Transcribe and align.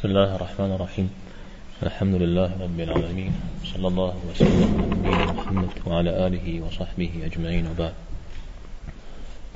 بسم 0.00 0.08
الله 0.08 0.36
الرحمن 0.36 0.72
الرحيم. 0.72 1.10
الحمد 1.82 2.14
لله 2.14 2.50
رب 2.64 2.80
العالمين. 2.80 3.32
صلى 3.64 3.88
الله 3.88 4.14
وسلم 4.30 4.70
على 4.80 4.86
نبينا 4.96 5.32
محمد 5.32 5.70
وعلى 5.86 6.26
آله 6.26 6.46
وصحبه 6.64 7.10
أجمعين 7.28 7.66
وبعد. 7.66 7.92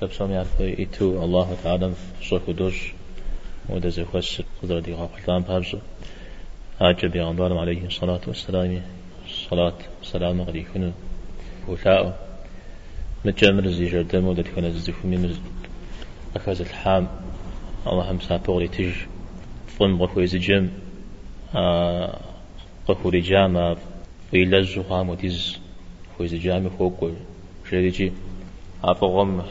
تبسم 0.01 0.31
يعرف 0.31 0.61
إتو 0.61 1.25
الله 1.25 1.49
تعالى 1.65 1.93
صوف 2.29 2.51
دوج 2.51 2.77
ودا 3.69 3.89
زخوس 3.89 4.43
قدر 4.63 4.79
دي 4.85 4.93
غاقلتان 4.95 5.43
بابزو 5.49 5.79
آجا 6.81 7.09
بيغمبار 7.09 7.59
عليه 7.59 7.87
الصلاة 7.87 8.21
والسلام 8.27 8.83
صلاة 9.49 9.79
سلام 10.03 10.41
غريكنا 10.41 10.93
وثاء 11.69 12.03
متجمر 13.25 13.69
زي 13.69 13.87
جردم 13.89 14.25
ودا 14.29 14.43
تكون 14.43 14.71
زيفو 14.73 15.09
ممز 15.09 15.41
أخذ 16.37 16.61
الحام 16.61 17.09
الله 17.87 18.11
هم 18.11 18.21
سابقري 18.21 18.69
تج 18.69 19.14
فن 19.79 19.99
بخوي 19.99 20.27
زجم 20.27 20.69
قفوري 22.89 23.21
جامع 23.21 23.77
ويلزو 24.33 24.83
قام 24.83 25.15
ديز 25.15 25.59
خوي 26.19 26.29
زجامي 26.29 26.71
فوق 26.71 27.11
جريجي 27.71 28.13
أفغم 28.85 29.43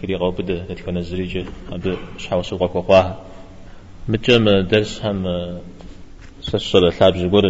خيري 0.00 0.16
غوبد 0.16 0.50
نتكون 0.70 1.02
زريجي 1.02 1.44
أبي 1.72 1.96
شحاو 2.18 2.42
سوق 2.42 2.62
قواها 2.72 3.20
متجم 4.08 4.44
درس 4.72 5.04
هم 5.04 5.18
سسر 6.40 6.90
ثاب 6.90 7.16
زغور 7.16 7.46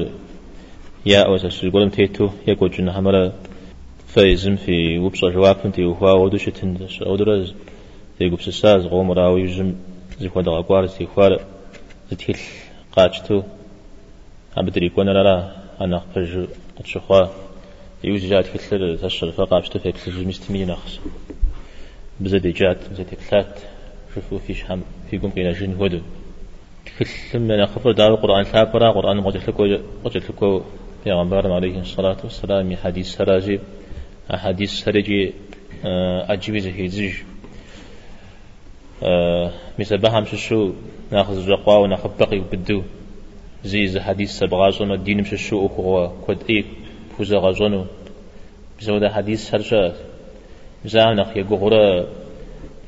يا 1.07 1.21
أو 1.23 1.37
سسر 1.39 1.69
زغور 1.69 1.89
تيتو 1.89 2.29
يقول 2.49 2.71
جنا 2.71 2.99
همرا 2.99 3.33
فايزم 4.07 4.57
في 4.57 4.99
وبصر 4.99 5.31
جواب 5.31 5.73
تي 5.73 5.85
وهو 5.85 6.25
ودوش 6.25 6.45
تندس 6.45 7.03
أو 7.03 7.17
درز 7.17 7.55
تيقول 8.19 8.41
سساز 8.41 8.87
غومرا 8.87 9.29
ويجم 9.29 9.75
زي 10.21 10.29
خدا 10.29 10.51
غوار 10.51 10.87
زي 10.87 11.07
خوار 11.07 11.41
زتيل 12.13 12.39
قاچتو 12.97 13.43
أبدري 14.57 14.89
كون 14.89 15.09
لا 15.09 15.57
أنا 15.81 15.97
أخرج 15.97 16.49
أتشخوا. 16.79 17.27
يوز 18.05 18.25
جات 18.25 18.47
كتلر 18.47 18.97
تشر 18.97 19.31
فقابشتو 19.31 19.79
في 19.79 19.93
كتلر 19.93 20.25
مستمي 20.25 20.65
نخس 20.65 21.01
بزدي 22.21 22.51
جات 22.51 22.81
بزدي 22.91 23.17
كتلات. 23.17 23.55
شوفوا 24.15 24.39
فيش 24.39 24.71
هم 24.71 24.83
في 25.11 25.19
قوم 25.19 25.31
قينا 25.31 25.53
جن 25.53 25.75
هدو 25.81 26.01
كتلم 26.99 27.43
من 27.43 27.67
خبر 27.67 27.93
دار 27.93 28.11
القرآن 28.15 28.45
ثابرا 28.45 28.93
قرآن 28.93 29.21
قدت 29.21 29.49
لكو 29.49 29.63
قدت 30.05 30.31
لكو 30.31 30.63
پیغمبر 31.05 31.53
عليه 31.53 31.81
الصلاة 31.81 32.17
والسلام 32.25 32.77
حديث 32.77 33.07
سراجي 33.17 33.61
حديث 34.31 34.71
سراجي 34.71 35.33
أجيب 36.35 36.59
زهيزج 36.59 37.13
مثل 39.79 40.21
مش 40.21 40.35
شو 40.49 40.73
ناخذ 41.13 41.47
جقوا 41.47 41.77
وناخذ 41.77 42.11
بقي 42.21 42.39
بدو 42.39 42.83
زي 43.65 43.87
زي 43.87 44.01
حديث 44.01 44.31
سبغازون 44.31 44.93
الدين 44.93 45.21
مش 45.21 45.35
شو 45.35 45.67
هو 45.67 46.11
كود 46.27 46.39
إي 46.51 46.65
فوزا 47.19 47.39
غازونو 47.39 47.85
بزودا 48.79 49.09
حديث 49.09 49.55
هرجا 49.55 49.95
زانق 50.85 51.37
يقول 51.37 51.75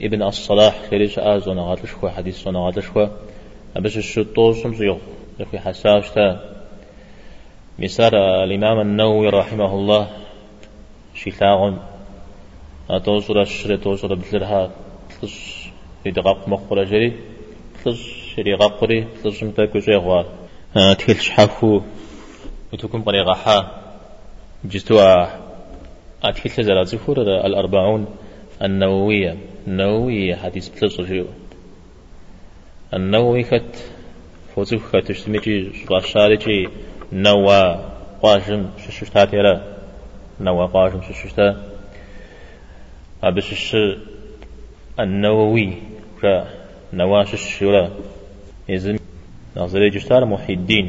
ابن 0.02 0.22
الصلاح 0.22 0.74
خيرش 0.90 1.18
آزونا 1.18 1.62
غادلش 1.62 1.92
خو 1.92 2.08
حديث 2.08 2.42
صونا 2.42 2.58
غادلش 2.66 2.88
خو 2.88 3.06
أبش 3.76 3.96
الشطور 3.96 4.52
سمزيغ 4.52 4.96
يخي 5.40 5.58
حساوش 5.58 6.10
تا 6.10 6.54
مثال 7.78 8.14
الإمام 8.14 8.80
النووي 8.80 9.28
رحمه 9.28 9.74
الله 9.74 10.08
شيثاغن 11.14 11.78
أتوصل 12.90 13.38
الشري 13.38 13.76
توصل 13.76 14.16
بثلرها 14.16 14.70
تلش 15.20 15.63
يدقاق 16.06 16.48
مقبرة 16.48 16.84
جري 16.84 17.12
تلش 17.84 18.34
شري 18.36 18.54
غقري 18.54 19.06
تلش 19.24 19.44
متاكو 19.44 19.78
جيغوار 19.78 20.26
تكل 20.74 21.16
شحافو 21.16 21.80
وتكون 22.72 23.02
طريقة 23.02 23.34
حا 23.34 23.84
جستوا 24.64 25.26
أتكل 26.22 26.64
زرا 26.64 26.82
زفور 26.82 27.22
الأربعون 27.22 28.06
النووية 28.62 29.36
النووية 29.66 30.34
حديث 30.34 30.68
بتلش 30.68 31.00
جيو 31.00 31.26
النووي 32.94 33.42
كت 33.42 33.84
فوزوك 34.54 34.82
كت 34.92 35.08
تشتميجي 35.08 35.86
غشارجي 35.90 36.68
نوا 37.12 37.74
قاشم 38.22 38.70
ششتا 38.78 39.24
تيرا 39.24 39.62
نوا 40.40 40.66
قاشم 40.66 41.00
ششتا 41.02 41.62
أبش 43.22 43.76
النووي 45.00 45.72
نواش 46.92 47.34
الشورى. 47.34 47.90
يزم 48.68 48.96
نظري 49.56 49.90
جشتار 49.90 50.24
محي 50.24 50.52
الدين 50.52 50.86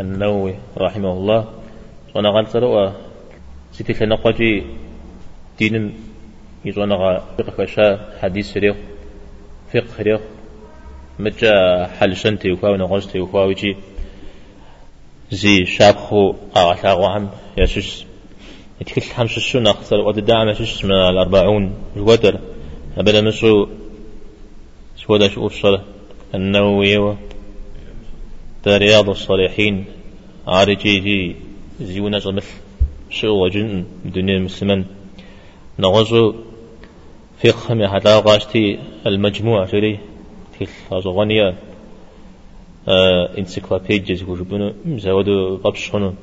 النووي 0.00 0.54
رحمه 0.78 1.12
الله. 1.12 1.44
وأنا 2.14 2.30
غان 2.30 2.44
سروا 2.44 2.90
سيتك 3.72 4.02
نقاجي 4.02 4.62
دين. 5.58 5.94
يزوانا 6.64 6.94
غا 6.94 7.24
فقه 7.38 7.64
شا 7.64 7.86
حديث 8.20 8.56
ريخ 8.56 8.76
فقه 9.72 10.02
ريخ 10.02 10.20
مجا 11.18 11.86
حلشن 11.86 12.38
تيوكوا 12.38 12.68
ونغاز 12.68 13.06
تيوكوا 13.06 13.44
ويجي 13.44 13.76
زي 15.30 15.64
شابخو 15.64 16.34
أغلاغو 16.56 17.06
هم 17.06 17.30
يشش. 17.58 18.06
يتكل 18.80 19.02
حمش 19.02 19.36
الشو 19.36 19.58
ناقصر 19.60 19.96
وددعم 19.96 20.48
يشش 20.48 20.84
من 20.84 20.92
الأربعون. 20.92 21.74
الودر 21.96 22.40
أبدا 22.98 23.20
مسو 23.20 23.66
سودا 25.06 25.28
شو 25.28 25.46
الصلاة 25.46 25.82
النووي 26.34 27.16
رياض 28.66 29.08
الصالحين 29.08 29.84
عارجي 30.46 31.00
جي 31.00 31.36
زيونا 31.80 32.18
زمث 32.18 32.48
شو 33.10 33.28
وجن 33.44 33.84
دنيا 34.04 34.36
المسلمين 34.36 34.86
نغزو 35.78 36.34
فقه 37.42 37.74
من 37.74 37.88
حتى 37.88 38.18
غاشتي 38.26 38.78
المجموع 39.06 39.64
جري 39.64 39.98
تيل 40.58 40.68
غنية 40.92 41.54
آه 42.88 43.38
انسيكلوبيديا 43.38 44.14
زوجبنا 44.14 44.74
مزودو 44.84 45.56
قبشونو 45.56 46.14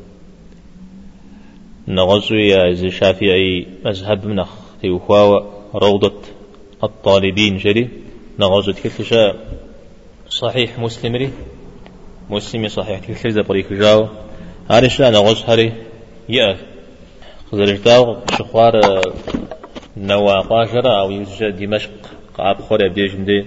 نغزو 1.87 2.35
يا 2.35 2.73
زي 2.73 2.89
شافعي 2.89 3.67
مذهب 3.85 4.25
منخ 4.27 4.51
تيوخوا 4.81 5.39
روضة 5.73 6.21
الطالبين 6.83 7.57
جري. 7.57 8.00
نغزو 8.39 8.71
تكتشا 8.71 9.35
صحيح 10.29 10.79
مسلم 10.79 11.15
ري؟ 11.15 11.29
مسلمي 12.29 12.69
صحيح 12.69 12.99
تكتشا 12.99 13.41
بريك 13.41 13.73
جاو. 13.73 14.07
هارش 14.69 14.99
لا 14.99 15.09
نغز 15.09 15.43
هاري. 15.47 15.73
يأ. 16.29 16.57
خزرجتاو 17.51 18.17
شخوار 18.37 18.73
نوا 19.97 20.41
قاشرة 20.41 20.99
أو 21.01 21.11
يوجد 21.11 21.55
دمشق. 21.59 21.91
قاب 22.37 22.61
خوري 22.61 22.89
بيجم 22.89 23.25
دي 23.25 23.45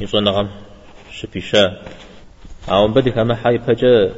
يصنع 0.00 0.30
نغم 0.30 0.48
شفيشا 1.12 1.82
أو 2.68 2.88
بدي 2.88 3.10
كما 3.10 3.34
حي 3.34 3.58
فجأة 3.58 4.10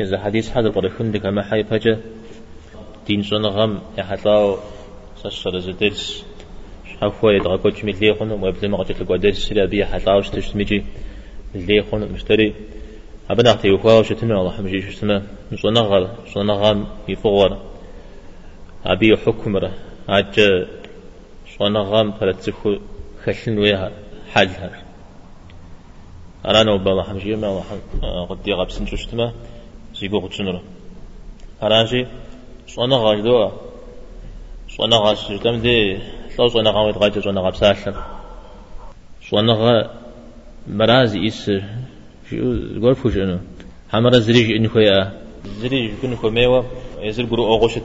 إذا 0.00 0.18
حديث 0.18 0.56
هذا 0.56 0.68
بريخون 0.68 1.12
دي 1.12 1.18
كما 1.18 1.42
حي 1.42 1.64
فجأة 1.64 1.98
دين 3.06 3.22
صنغم 3.22 3.80
يحطاو 3.98 4.56
سشر 5.22 5.58
زدرس. 5.58 6.24
حفوا 7.00 7.32
يدغا 7.32 7.56
كوش 7.56 7.84
ملي 7.84 8.14
خون 8.14 8.30
ويبلي 8.32 8.76
قد 8.76 9.20
درس 9.20 9.52
لا 9.52 9.64
بي 9.64 9.84
حطاوش 9.86 10.28
تشتمجي 10.28 10.84
ملي 11.54 11.82
خون 11.82 12.12
مشتري 12.12 12.54
أبنا 13.30 13.50
أختي 13.50 13.70
وخوا 13.70 14.02
شتمي 14.02 14.34
الله 14.34 14.50
حمجي 14.50 14.80
شتمه 14.90 15.22
صنغر 15.62 16.02
صنغم 16.34 16.78
يفغر 17.08 17.52
أبي 18.86 19.16
حكمره 19.16 19.72
أج 20.08 20.36
صنغم 21.58 22.12
فلتسخو 22.12 22.76
خشن 23.24 23.58
ويها 23.58 23.90
حالها 24.32 24.82
أنا 26.46 26.76
بالله 26.76 27.02
حمجي 27.02 27.36
ما 27.36 27.62
الله 28.02 28.24
قد 28.30 28.48
يغاب 28.48 28.70
سنجشتمه 28.70 29.32
زيقو 29.94 30.18
قتشنره 30.24 30.62
أراجي 31.62 32.06
صنغر 32.76 33.20
دوا 33.20 33.48
صنغر 34.76 35.14
سجدم 35.14 35.56
دي 35.64 35.98
لو 36.38 36.48
صنغر 36.48 36.86
ويتغاجر 36.86 37.20
صنغر 37.20 37.50
بساشر 37.50 37.94
صنغر 39.30 39.90
مرازي 40.68 41.26
إسر 41.26 41.62
قول 42.82 42.94
فوشنو 42.94 43.38
همرا 43.92 44.18
زريج 44.18 44.50
إن 44.52 44.68
خويا 44.68 45.12
زريج 45.60 45.90
كن 46.02 46.16
خو 46.16 46.30
ميوا 46.30 46.62
يزر 47.00 47.24
قرو 47.24 47.54
أغوشت 47.54 47.82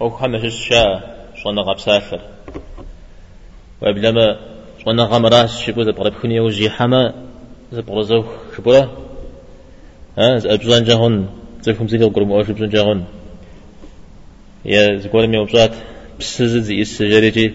أو 0.00 0.10
خمس 0.10 0.44
الشا 0.44 1.00
صنع 1.44 1.62
غبسافر 1.62 2.20
وبلما 3.82 4.26
صنع 4.84 5.04
غمراس 5.04 5.60
شبو 5.60 5.82
ذا 5.82 5.90
بغرب 5.90 6.14
خنيا 6.14 6.40
وجي 6.40 6.70
حما 6.70 7.14
ذا 7.74 7.80
بغرزو 7.80 8.24
شبولا 8.56 8.88
ها 10.18 10.38
ذا 10.38 10.54
أبزان 10.54 10.84
جاهون 10.84 11.14
زركم 11.62 11.88
زيكا 11.88 12.06
قرم 12.06 12.32
أو 12.32 12.42
شبزان 12.44 12.68
جاهون 12.68 13.04
يا 14.64 14.96
زقول 14.96 15.26
ميوا 15.26 15.44
بزات 15.44 15.74
بسزد 16.24 16.62
زي 16.62 16.80
السجاريجي 16.80 17.54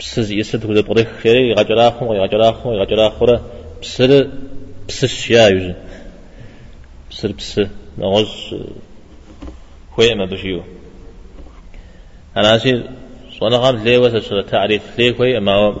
بسز 0.00 0.30
يسد 0.30 0.66
كذا 0.66 0.80
بريخ 0.80 1.08
شيء 1.22 1.50
يغجراخم 1.52 2.06
ويغجراخم 2.06 2.68
ويغجراخم 2.68 3.38
بسر 3.82 4.30
بسش 4.88 5.30
يا 5.30 5.48
يوجد 5.48 5.76
بسر 7.10 7.32
بس 7.32 7.60
نغز 7.98 8.54
خوي 9.92 10.14
ما 10.14 10.24
بشيو. 10.24 10.62
أنا 12.36 12.56
أسير 12.56 12.90
صنع 13.40 13.56
غام 13.56 13.76
ليه 13.84 13.98
وسر 13.98 14.42
تعريف 14.42 14.98
ليه 14.98 15.12
خوي 15.12 15.40
ما 15.40 15.76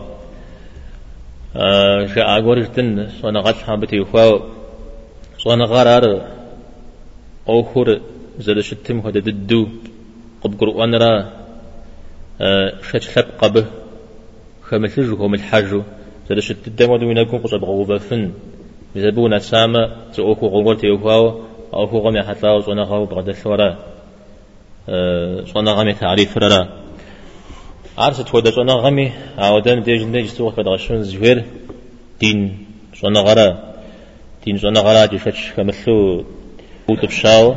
آه 1.56 2.06
شاء 2.14 2.38
أقول 2.38 2.66
تن 2.66 3.08
صنع 3.22 3.40
غات 3.40 3.54
حابتي 3.54 4.00
وخوا 4.00 4.38
صنع 5.38 5.64
غرار 5.64 6.04
أوخر 7.48 8.00
زل 8.38 8.64
شتم 8.64 9.02
خد 9.02 9.12
ددو 9.12 9.68
قد 10.42 10.56
شت 12.82 13.18
لب 13.18 13.26
قبه 13.38 13.64
خمسجو 14.62 15.16
هم 15.16 15.34
الحاجو 15.34 15.82
زل 16.28 16.42
شتم 16.42 16.90
ودو 16.90 17.10
ينكون 17.10 17.40
قصب 17.40 17.64
غوبة 17.64 17.98
فن. 17.98 18.32
بزبونا 18.94 19.38
سامة 19.38 19.82
تأوكو 20.14 20.46
غوغل 20.46 20.76
تيوكاو 20.76 21.40
أو 21.74 21.84
هو 21.84 21.98
غمي 21.98 22.22
حتلاو 22.22 22.60
صنع 22.60 22.82
غاو 22.82 23.06
بغد 23.06 23.28
الثورة. 23.28 23.78
صنع 25.54 25.72
غمي 25.72 25.92
تعريف 25.94 26.38
ررا 26.38 26.68
عرس 27.98 28.24
تودا 28.24 28.50
صنع 28.50 28.74
غمي 28.74 29.12
عودان 29.38 29.82
ديج 29.82 30.26
سوق 30.26 30.56
كدا 30.56 30.70
غشون 30.70 31.02
زهير 31.02 31.44
دين 32.20 32.66
صنع 32.94 33.20
غرا 33.20 33.74
دين 34.44 34.58
صنع 34.58 34.80
غرا 34.80 35.06
جفتش 35.06 35.52
كمثلو 35.56 36.24
وتبشاو 36.88 37.54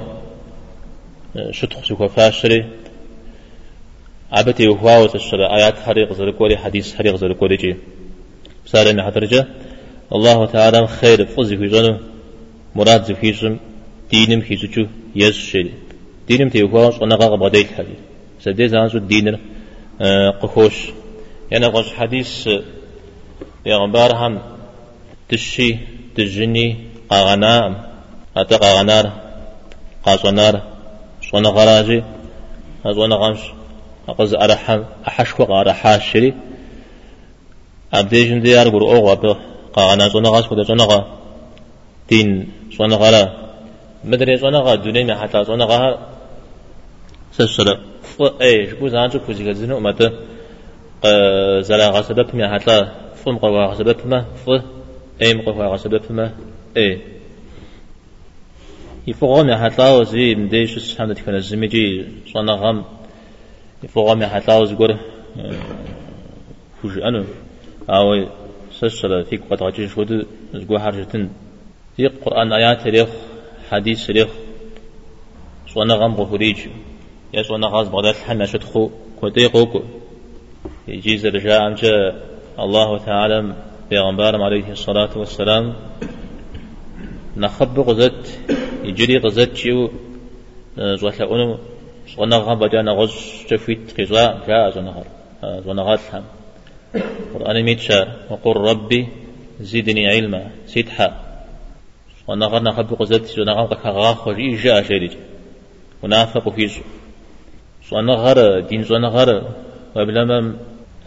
شتخ 1.51 1.83
سوكا 1.83 2.07
فاشري. 2.07 2.82
عبتي 4.33 4.68
وهواو 4.68 5.06
تشرى 5.06 5.45
آيات 5.57 5.75
حريق 5.85 6.13
زرقوري 6.13 6.57
حديث 6.57 6.95
حريق 6.95 7.15
زرقوري 7.15 7.57
جي. 7.57 7.75
بسالة 8.65 8.94
محضرجة 8.94 9.47
الله 10.15 10.45
تعالى 10.45 10.88
خير 10.88 11.25
فوزي 11.25 11.57
في 11.57 11.68
جنو 11.68 11.94
مراد 12.75 13.03
زفيشم 13.03 13.57
دينم 14.12 14.41
خيزوچو 14.41 14.85
يز 15.15 15.38
شري 15.50 15.74
دينم 16.27 16.50
تيوكوا 16.50 16.91
صنع 16.91 17.15
غا 17.15 17.35
بديت 17.35 17.68
حديث 17.77 18.00
سدي 18.44 18.68
زانسو 18.68 18.97
دينر 18.97 19.39
قخوش. 20.41 20.77
يعني 21.51 21.65
غش 21.65 21.94
حديث 21.94 22.50
پیغمبر 23.65 24.15
هم 24.15 24.41
تشي 25.29 25.77
تجني 26.15 26.77
قاغنام 27.09 27.71
حتى 28.38 28.56
قاغنار 28.56 29.06
قاصنار 30.06 30.56
صنع 31.31 31.50
غراجي 31.50 32.03
صنع 32.97 33.15
غمش 33.15 33.39
أقز 34.09 34.33
أرحم 34.33 34.83
أحشكو 35.07 35.44
أرحاش 35.44 36.11
شري. 36.11 36.33
أبديجن 37.94 38.41
ديار 38.41 38.69
قر 38.69 38.81
أوغا 38.81 39.38
قاغنا 39.73 40.09
صنع 40.09 40.29
غاس 40.29 40.47
كده 40.47 40.63
صنع 40.63 41.05
دين 42.09 42.51
صنع 42.77 42.95
غرا 42.95 43.23
مدري 44.03 44.38
صنع 44.38 44.59
غا 44.59 44.75
دنيا 44.75 45.15
حتى 45.15 45.44
صنع 45.44 45.65
غا 45.65 46.00
سسر. 47.31 47.79
ف 48.03 48.21
اي 48.41 48.69
شكو 48.69 48.88
زانجو 48.88 49.19
كوزي 49.19 49.50
غزنو 49.50 49.79
مت 49.79 50.01
زلا 51.67 51.89
غا 51.89 52.01
سبب 52.01 52.35
مي 52.35 52.47
حتى. 52.47 52.77
فم 53.23 53.38
قوا 53.38 53.73
سبب 53.73 53.97
ما 54.05 54.25
ف 54.45 54.50
اي 55.21 55.33
مقوا 55.33 55.65
غا 55.71 55.77
سبب 55.77 56.01
ما 56.09 56.31
اي 56.77 57.01
يفوغم 59.07 59.50
يحتلاو 59.50 60.03
زي 60.03 60.35
مديش 60.35 60.79
سحمد 60.79 61.19
كنا 61.19 61.39
زميجي 61.39 62.05
صنع 62.33 62.83
غم 63.83 63.89
يفوغم 63.89 64.21
يحتلاو 64.21 64.65
زغور 64.65 64.97
فوج 66.81 67.00
أنو 67.00 67.24
أو 67.89 68.25
سسر 68.71 69.24
فيك 69.24 69.41
قد 69.50 69.63
غجي 69.63 69.88
شود 69.88 70.27
زغو 70.53 70.80
حرجتن 70.80 71.30
في 71.97 72.07
قرآن 72.07 72.53
آيات 72.53 72.88
ريخ 72.88 73.09
حديث 73.69 74.09
ريخ. 74.09 74.30
صنع 75.68 75.95
غم 75.95 76.13
غفريج 76.15 76.59
يا 77.33 77.44
صنع 77.44 77.68
غاز 77.68 77.88
بغداد 77.88 78.15
حنا 78.15 78.45
شدخو. 78.45 78.89
كودي 79.19 79.45
قوكو. 79.47 79.81
يجيز 80.88 81.25
رجاء 81.25 81.68
أمجا 81.68 81.94
الله 82.59 82.97
تعالى 82.97 83.56
بيغمبارم 83.89 84.41
عليه 84.41 84.71
الصلاة 84.71 85.18
والسلام. 85.18 85.74
نخب 87.38 87.79
غزت 87.79 88.39
يجري 88.83 89.18
غزت 89.18 89.56
شيو 89.56 89.91
زوحلا 90.77 91.36
أنو 91.36 91.57
صنع 92.15 92.38
غم 92.38 92.60
بجانا 92.60 92.92
غز 92.92 93.13
جفيت 93.50 94.01
قزا 94.01 94.25
جاء 94.48 94.69
زنهر 94.75 95.06
زنهات 95.65 96.00
هم 96.13 96.24
قرآن 97.33 97.63
ميتشا. 97.63 98.00
وقل 98.30 98.56
ربي 98.69 99.07
زدني 99.62 100.07
علما. 100.07 100.42
سيدحا 100.65 101.10
صنع 102.27 102.48
غم 102.48 102.63
نخب 102.68 102.89
صنع 103.25 103.54
غم 103.54 103.74
كغا 103.83 104.13
خري 104.13 104.56
جاء 104.56 104.83
شريج 104.83 105.13
ونافق 106.04 106.50
فيش 106.50 106.74
صنع 107.89 108.13
غر 108.13 108.60
دين 108.60 108.83
صنع 108.83 109.07
غر 109.07 109.30
وبلما 109.95 110.56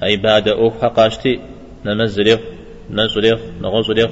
عبادة 0.03 0.53
أو 0.53 0.71
حقاشتي. 0.71 1.41
نمزريخ 1.87 2.41
نزريخ 2.91 3.41
نغزريخ 3.61 4.11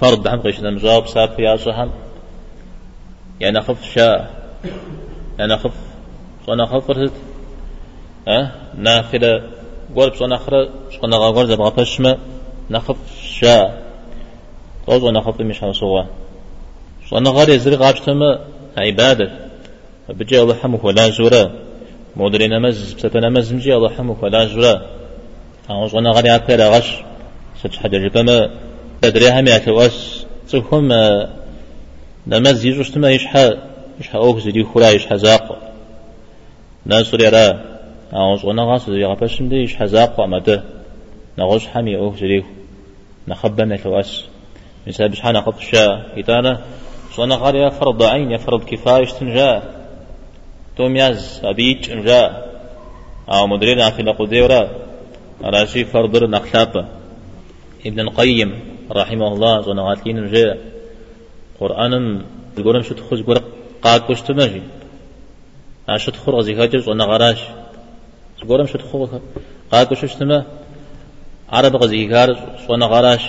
فرض 0.00 0.28
هم 0.28 0.40
قيش 0.40 0.60
نمجاوب 0.60 1.06
ساب 1.06 1.40
يا 1.40 1.56
صهم 1.56 1.90
يعني 3.40 3.60
خف 3.60 3.84
شاء 3.94 4.30
يعني 5.38 5.56
خف 5.56 5.89
صنا 6.46 6.66
خفرت 6.66 7.12
أه؟ 8.28 8.50
نافلة 8.74 9.42
قرب 9.96 10.14
صنا 10.14 10.36
خر 10.36 10.68
صنا 11.02 11.16
غار 11.16 11.46
زبغة 11.46 11.68
بشمة 11.68 12.18
نخف 12.70 12.96
شاء 13.22 13.82
توز 14.86 15.02
ونخف 15.02 15.40
مش 15.40 15.64
هنصوا 15.64 16.04
صنا 17.10 17.30
غار 17.30 17.48
يزري 17.48 17.76
غابشتما 17.76 18.40
عبادة 18.76 19.30
بجي 20.08 20.42
الله 20.42 20.54
حمك 20.54 20.84
ولا 20.84 21.10
زورا 21.10 21.52
مودري 22.16 22.46
نمز 22.48 22.92
بسبب 22.92 23.16
نمز 23.16 23.52
مجي 23.52 23.74
الله 23.74 23.88
حمك 23.88 24.22
ولا 24.22 24.46
زورا 24.46 24.82
أنا 25.70 25.88
صنا 25.88 26.10
غار 26.10 26.26
يأكل 26.26 26.62
غش 26.62 26.90
ستحد 27.60 27.94
ربما 27.94 28.50
تدري 29.02 29.28
هم 29.30 29.46
يتواس 29.48 30.26
تفهم 30.48 30.92
نمز 32.26 32.64
يجوش 32.64 32.90
تما 32.90 33.10
يشحى 33.10 33.56
يشحى 34.00 34.18
أوك 34.18 34.38
زدي 34.38 34.64
خلا 34.64 34.90
يشحى 34.90 35.18
زاق. 35.18 35.69
ناس 36.90 37.14
ريرا 37.14 37.46
أعوز 38.14 38.44
غنا 38.44 38.64
غاس 38.64 38.90
زي 38.90 39.04
غبشم 39.04 39.48
دي 39.48 39.56
يشحى 39.56 39.86
زاق 39.86 40.20
مدى 40.20 40.60
نغوش 41.38 41.66
حمي 41.66 41.96
أوك 41.96 42.14
زدي 42.16 42.44
نخبى 43.28 43.62
نتواس 43.62 44.24
مثال 44.86 45.08
بشحى 45.08 45.32
نخب 45.32 45.54
الشاء 45.58 45.90
إتانا 46.18 46.60
صنا 47.16 47.34
غار 47.34 47.54
يا 47.54 47.68
فرض 47.68 48.02
عين 48.02 48.36
فرض 48.36 48.64
كفاية 48.64 49.04
تنجا 49.04 49.62
توم 50.76 50.96
ياز 50.96 51.40
أبيج 51.44 51.90
انجا 51.90 52.22
أو 53.28 53.46
مدرينا 53.46 53.90
في 53.90 54.02
لقديورا 54.02 54.62
راشي 55.42 55.84
فرض 55.84 56.24
نخلابة 56.24 56.84
ابن 57.86 58.00
القيم 58.00 58.50
رحمه 58.90 59.28
الله 59.34 59.62
زنغاتين 59.62 60.26
جاء 60.32 60.58
قرآن 61.60 61.92
القرآن 62.58 62.82
شو 62.82 62.94
تخز 62.94 63.20
قرآن 63.22 63.44
قاد 63.82 64.00
كش 64.00 64.20
عشو 65.92 66.10
تخور 66.10 66.34
غزي 66.38 66.54
هاجر 66.54 66.80
زنا 66.86 67.04
غراش 67.10 67.40
القرآن 68.42 68.66
شو 68.66 68.78
تخور 68.78 69.20
قاد 69.72 69.86
كش 69.90 70.14
تما 70.20 70.38
عرب 71.54 71.74
غزي 71.82 72.00
هار 72.12 72.28
زنا 72.68 72.86
غراش 72.92 73.24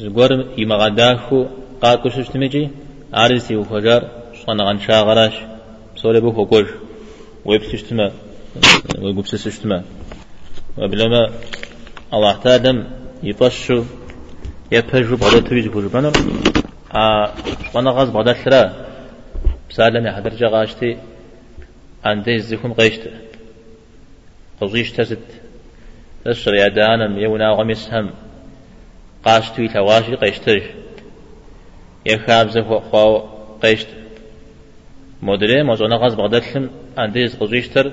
القرآن 0.00 0.40
يما 0.60 0.76
غداخو 0.80 1.38
قاد 1.82 1.98
كش 2.02 2.28
تمجي 2.32 2.64
عارسي 3.18 3.56
وفجار 3.56 4.02
زنا 4.46 4.62
غنشا 4.68 5.00
غراش. 5.08 5.36
سوري 5.96 6.20
بو 6.20 6.30
هوكوش 6.30 6.68
ويبسش 7.44 7.82
تما 7.82 8.12
ويقبسش 9.02 9.58
تما 9.58 9.82
وبلما 10.78 11.22
الله 12.14 12.32
تعالى 12.44 12.86
يطشو 13.22 13.84
يبهجو 14.72 15.16
بعد 15.16 15.34
تريج 15.48 15.66
بوجو 15.68 15.88
بنر 15.88 16.12
آ 16.92 17.02
وأنا 17.74 17.90
غاز 17.90 18.08
بعد 18.10 18.28
الثرا 18.28 18.62
بسالم 19.70 20.04
حضر 20.16 20.32
جغاشتي 20.40 20.90
عندي 22.04 22.38
زيكم 22.38 22.72
قيشت 22.72 23.10
قضيش 24.60 24.92
تزد 24.92 25.18
تسر 26.24 26.54
يا 26.54 26.68
دانم 26.68 27.18
يونا 27.18 27.50
غمس 27.50 27.92
هم 27.92 28.10
قاشتوي 29.24 29.68
تواشي 29.68 30.14
قيشتج 30.14 30.62
يخاب 32.06 32.48
زفو 32.48 32.80
خواو 32.80 33.28
قيشت 33.62 33.88
مدري 35.22 35.62
موزونا 35.62 35.96
غاز 35.96 36.14
بعد 36.14 36.34
الثم 36.34 36.66
عندي 36.98 37.26
قضيشتر 37.26 37.92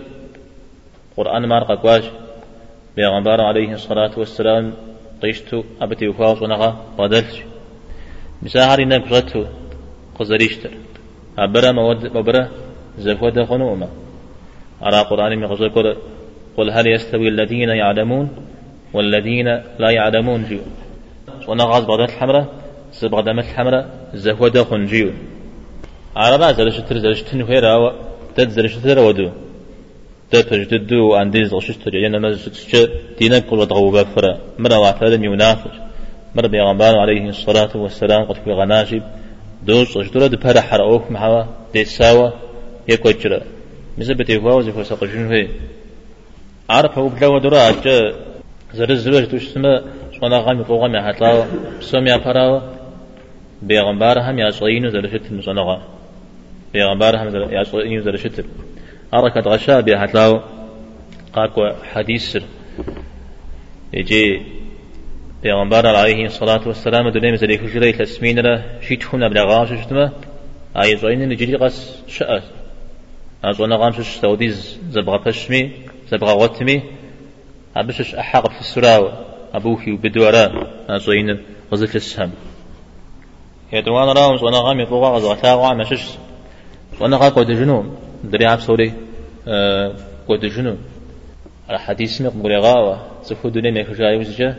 قرآن 1.18 1.46
مارقا 1.46 1.76
قواش 1.76 2.04
بيغمبار 2.96 3.42
عليه 3.42 3.74
الصلاة 3.74 4.20
والسلام 4.20 4.74
قيشتو 5.22 5.64
أبتي 5.82 6.08
وفاوس 6.08 6.42
ونغا 6.42 6.70
بدلش 6.98 7.36
مساهري 8.42 8.86
نبغتو 8.86 9.46
قزريشتر. 10.20 10.72
أبرا 11.38 11.72
مود 11.72 12.18
مبرا 12.18 12.50
زفوة 12.98 13.46
خنوما 13.46 13.88
أرى 14.84 15.00
قرآن 15.00 15.38
من 15.40 15.48
كل 15.70 15.96
قل 16.58 16.72
هل 16.72 16.88
يستوي 16.88 17.28
الذين 17.28 17.70
يعلمون 17.70 18.30
والذين 18.94 19.48
لا 19.80 19.90
يعلمون 19.90 20.44
جيو 20.44 20.60
ونغاز 21.48 21.84
بغداد 21.84 22.10
الحمراء 22.10 22.46
سبغداد 22.92 23.38
الحمراء 23.38 23.90
زهودا 24.14 24.64
خنجيو 24.64 25.12
عربا 26.16 26.52
زلش 26.52 26.78
تر 26.78 26.98
زلش 26.98 27.22
تنهيرا 27.22 27.96
تد 28.36 28.50
زلش 28.50 28.76
تر 28.76 29.00
ودو. 29.00 29.30
تفج 30.32 30.66
تدو 30.68 31.16
عنديز 31.16 31.54
غششت 31.54 31.90
جينا 31.90 32.20
مزج 32.20 32.88
دينا 33.20 33.40
كل 33.40 33.66
ضغوبة 33.72 34.04
فرا 34.04 34.38
مرة 34.60 34.80
وعفاد 34.80 35.24
ينافج 35.24 35.72
مرة 36.36 36.48
بيغمبان 36.48 36.96
عليه 36.96 37.30
الصلاة 37.30 37.78
والسلام 37.84 38.22
قد 38.26 38.36
في 38.36 38.52
غناشب. 38.52 39.04
دوش 39.68 39.98
أجدر 39.98 40.28
دبهر 40.28 40.62
حرأوك 40.62 41.12
محوا 41.12 41.44
دي 41.74 41.86
يكوجرا 42.94 43.42
مزبتي 43.98 44.38
هو 44.38 44.62
زي 44.62 44.72
فسق 44.72 45.04
جنوه 45.04 45.48
عارف 46.70 46.98
هو 46.98 47.08
بلا 47.08 47.28
ودرا 47.28 47.70
أجا 47.70 47.98
زر 48.74 48.90
الزلوج 48.90 49.26
توش 49.28 49.48
سما 49.54 49.84
شوانا 50.16 50.38
غامي 50.46 50.64
قوغامي 50.64 51.02
حتلاو 51.02 51.46
سوميا 51.80 52.18
فراو 52.18 52.62
بيغمبار 53.62 54.20
هم 54.20 54.40
يعصينو 54.40 54.90
زرشت 54.90 55.26
المصنغا 55.32 55.78
بيغمبار 56.74 57.14
هم 57.22 57.28
يعصينو 57.56 58.02
زرشت 58.06 58.46
حركة 59.14 59.42
غشاء 59.52 59.82
بها 59.82 60.06
تلاو 60.06 60.42
قاكو 61.34 61.62
حديث 61.94 62.38
يجي 63.94 64.42
پیغمبر 65.44 65.86
عليه 65.88 66.26
الصلاة 66.26 66.68
والسلام 66.68 67.10
دنيم 67.10 67.36
زلي 67.36 67.58
كجري 67.58 67.92
تسمين 67.92 68.40
له 68.40 68.64
شيت 68.82 69.06
هنا 69.06 69.28
بلغاش 69.28 69.70
شتما 69.82 70.12
أي 70.82 70.98
زين 70.98 71.30
نجري 71.30 71.56
قص 71.56 72.04
شأس 72.08 72.44
أزونا 73.44 73.76
غامش 73.76 73.96
سوديز 73.96 74.80
زبغة 74.90 75.18
بشمي 75.18 75.72
زبغة 76.10 76.34
وتمي 76.34 76.84
أبشش 77.76 78.16
أحق 78.16 78.52
في 78.52 78.60
السراوة 78.60 79.26
أبوكي 79.54 79.92
وبدورا 79.92 80.68
أزين 80.90 81.44
غزل 81.74 81.96
السهم. 81.96 82.32
يدوان 83.74 84.08
راهم 84.18 84.38
زونا 84.38 84.58
غامي 84.58 84.86
فوقا 84.86 85.10
غزغتا 85.10 85.54
وعمشش 85.54 86.04
زونا 87.00 87.18
غاكو 87.18 87.44
دجنوم 87.44 87.96
دري 88.24 88.46
عب 88.46 88.60
سوري 88.60 88.94
أه 89.48 89.96
قد 90.28 90.46
جنو. 90.46 90.76
على 91.70 91.80
حديث 91.80 92.22
مق 92.22 92.34
بلغاوة 92.34 93.02
سفو 93.24 93.50
دنيا 93.50 93.72
ميكو 93.72 93.94
جاي 93.94 94.18
وزجا 94.18 94.56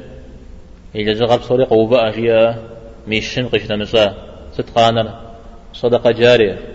إذا 0.95 1.13
زغب 1.13 1.43
سوري 1.43 1.65
قوبا 1.65 2.09
أجيا 2.09 2.63
ميشن 3.07 3.49
قش 3.49 3.63
تمسا 3.63 4.15
ستقانر 4.53 5.21
صدقة 5.73 6.11
جارية. 6.11 6.72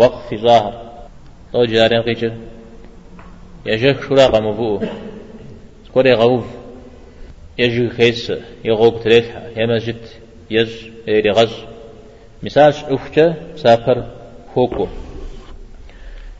وقف 0.00 0.28
في 0.28 0.36
ظاهر. 0.36 0.74
تو 1.52 1.64
جارين 1.64 2.02
قيجر 2.02 2.32
يجيك 3.66 4.02
شراقة 4.02 4.40
مبوء 4.40 4.88
سكوري 5.86 6.14
غوف. 6.14 6.44
يجي 7.58 7.90
خيس 7.90 8.32
يغوك 8.64 9.02
تريتها. 9.04 9.50
يما 9.56 9.78
جت 9.78 10.06
يز 10.50 10.72
إيري 11.08 11.30
غز. 11.30 11.54
مساج 12.42 12.74
أخجة 12.88 13.36
سافر 13.56 14.04
خوكو. 14.54 14.86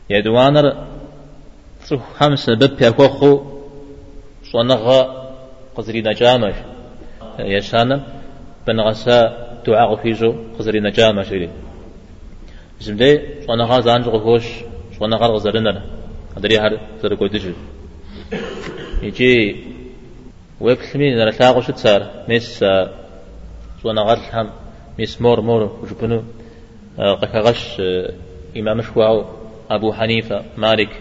يدوانر 0.09 0.87
صح 1.85 2.13
خمسة 2.13 2.55
بب 2.55 2.81
يكوخو 2.81 3.41
صنغا 4.51 4.99
قزري 5.75 6.01
نجامش 6.01 6.55
يشانم 7.39 8.01
بنغسا 8.67 9.17
دعاء 9.67 9.95
فيزو 9.95 10.33
قزري 10.59 10.79
نجامش 10.79 11.33
إلي 12.81 12.87
زمدي 12.87 13.19
صنغا 13.47 13.81
زانج 13.81 14.07
غوش 14.07 14.43
صنغا 14.99 15.27
غزرنر 15.27 15.81
أدري 16.37 16.57
هر 16.59 16.79
زر 17.01 17.13
قدجل 17.15 17.53
يجي 19.03 19.55
ويبخلمي 20.61 21.15
نرتاغو 21.15 21.61
شتسار 21.61 22.25
ميس 22.29 22.65
صنغا 23.83 24.13
الحم 24.13 24.47
ميس 24.99 25.21
مور 25.21 25.41
مور 25.41 25.79
وجبنو 25.81 26.23
قكغش 26.97 27.81
إمام 28.57 28.81
شواو 28.81 29.25
أبو 29.69 29.93
حنيفة 29.93 30.43
مالك 30.57 30.93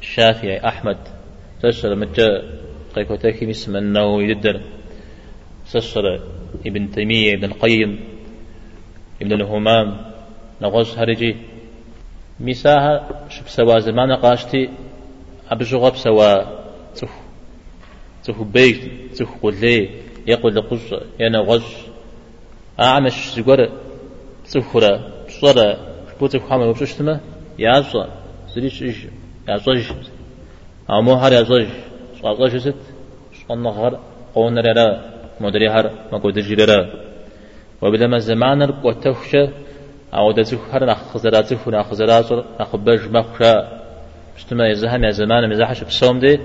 الشافعي 0.00 0.68
أحمد 0.68 0.98
سسر 1.62 1.94
مجا 1.94 2.42
قيكوتاكي 2.94 3.50
اسم 3.50 3.76
النووي 3.76 4.24
يدر 4.24 4.60
سسر 5.66 6.20
ابن 6.66 6.90
تيمية 6.90 7.34
ابن 7.34 7.44
القيم 7.44 8.00
ابن 9.22 9.32
الهمام 9.32 10.09
نغوش 10.62 10.98
هرجي 10.98 11.36
مساها 12.40 13.08
شب 13.28 13.48
سوا 13.48 13.78
زمان 13.78 14.12
قاشتي 14.12 14.68
أبجغب 15.50 15.96
سوا 15.96 16.34
تخ 16.96 17.12
تخ 18.24 18.42
بيت 18.42 18.80
تخ 19.16 19.28
قلي 19.42 19.88
يقول 20.26 20.54
لقش 20.54 20.94
ينا 21.20 21.38
غش 21.38 21.70
أعمش 22.80 23.12
سجورة 23.12 23.70
تخرة 24.54 24.92
صرة 25.28 25.78
بوتك 26.20 26.42
حامل 26.48 26.66
وبشتمه 26.66 27.20
يعصى 27.58 28.04
سريش 28.54 28.82
إيش 28.82 28.96
يعصى 29.48 29.94
أمو 30.90 31.14
هر 31.14 31.32
يعصى 31.32 31.68
يعصى 32.24 32.58
ست 32.60 32.82
صنع 33.48 33.70
هر 33.70 34.00
قون 34.34 34.58
ررا 34.58 34.88
مدري 35.40 35.68
هر 35.68 35.90
ما 36.12 36.18
قدر 36.18 36.40
جرا 36.40 36.80
وبدما 37.82 38.18
زمان 38.18 38.62
قوتوش 38.82 39.36
أو 40.14 40.32
دزوك 40.32 40.60
هر 40.72 40.84
نخزرات 40.84 41.46
زوك 41.46 41.68
نخزرات 41.68 42.32
نخبج 42.60 43.00
مخشا 43.10 43.80
مجتمع 44.36 44.70
يزهم 44.70 45.04
يا 45.04 45.10
زمان 45.10 45.50
مزاحش 45.50 45.84
بسوم 45.84 46.18
دي 46.18 46.40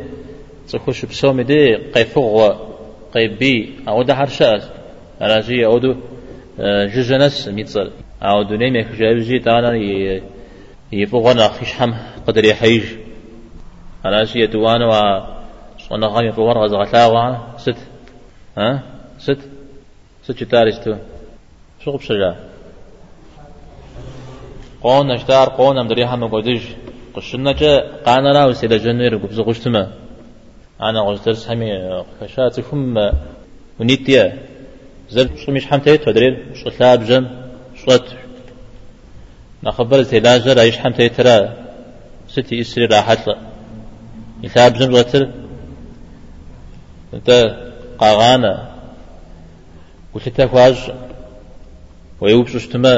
تخش 0.69 1.05
بسوم 1.05 1.41
دي 1.41 1.75
قيفوغ 1.75 2.55
قيبي. 3.13 3.73
أو 3.87 4.03
ده 4.03 4.13
هر 4.13 4.27
شاس 4.27 4.69
راجي 5.21 5.65
أو 5.65 5.77
دو 5.77 5.95
جزنس 6.95 7.47
ميتصل 7.47 7.91
أو 8.23 8.43
دنيا 8.43 8.69
مكجاوزي 8.69 9.39
تانا 9.39 9.71
يفوغنا 10.91 11.47
خيش 11.47 11.73
حم 11.73 11.93
قدر 12.27 12.45
يحيج 12.45 12.83
شيء 14.23 14.45
توانا 14.45 14.85
و 14.87 15.23
صنا 15.89 16.07
غامي 16.07 16.31
فوغر 16.31 16.57
غزغتا 16.57 17.05
و 17.05 17.35
ست 17.57 17.77
ها؟ 18.57 18.83
ست؟ 19.17 19.39
ست 20.23 20.43
تاريستو 20.43 20.95
شو 21.79 21.97
بشجع 21.97 22.33
قون 24.85 25.11
اشتار 25.11 25.49
قون 25.49 25.77
ام 25.77 25.87
دريها 25.87 26.15
مقودج. 26.15 26.63
قشنا 27.15 27.51
جا 27.51 27.71
قانا 28.05 28.29
لا 28.33 28.45
وسيلا 28.45 28.77
جنير 28.77 29.17
قبز 29.17 29.39
قشتما 29.39 29.83
أنا 30.81 30.99
غزدرس 31.01 31.49
همي 31.49 31.69
خشات 32.21 32.59
هم 32.59 33.11
ونيتيا 33.79 34.23
زل 35.09 35.29
شو 35.37 35.51
مش 35.51 35.65
حمتيت 35.67 36.07
ودرير 36.07 36.33
شو 36.59 36.69
ثاب 36.69 37.03
جم؟ 37.03 37.25
شو 37.75 37.97
نخبر 39.63 40.03
تلاجة 40.03 40.53
رايش 40.53 40.77
حم 40.77 40.91
ترى. 40.91 41.37
ستي 42.27 42.61
إسري 42.61 42.85
راحت 42.85 43.27
لا 43.27 43.35
يثاب 44.43 44.77
زم 44.77 44.95
غتر 44.95 45.23
أنت 47.13 47.29
قاغانا. 47.99 48.53
وشتا 50.13 50.47
فاج 50.47 50.77
ويوب 52.21 52.47
شتما 52.47 52.93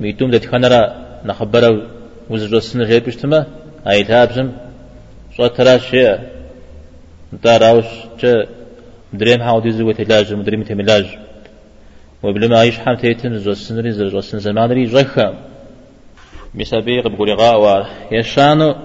ميتوم 0.00 0.30
دت 0.30 0.46
خنرا 1.20 1.26
نخبر 1.26 1.86
وزر 2.30 2.56
السنة 2.56 2.84
غير 2.84 3.02
بشتما 3.06 3.46
أي 3.88 4.04
ثاب 4.04 4.32
زم 4.32 4.52
شو 5.36 5.46
ترى 5.46 5.78
شيء 5.78 6.18
أنت 7.32 7.46
راوش 7.46 7.84
جا 8.20 8.46
دريم 9.12 9.42
هاو 9.42 9.60
ديزو 9.60 9.88
وتلاج 9.88 10.34
مدريم 10.34 10.62
تملاج 10.62 11.06
وبلما 12.22 12.58
عيش 12.58 12.78
حم 12.78 12.94
تيتن 12.94 13.38
زو 13.38 13.50
السنري 13.50 13.92
زو 13.92 14.18
السن 14.18 14.38
زمانري 14.38 14.86
زخم 14.86 15.34
مسابيق 16.54 17.08
بقولغاء 17.08 17.56
و 17.64 17.66
يشانو 18.12 18.76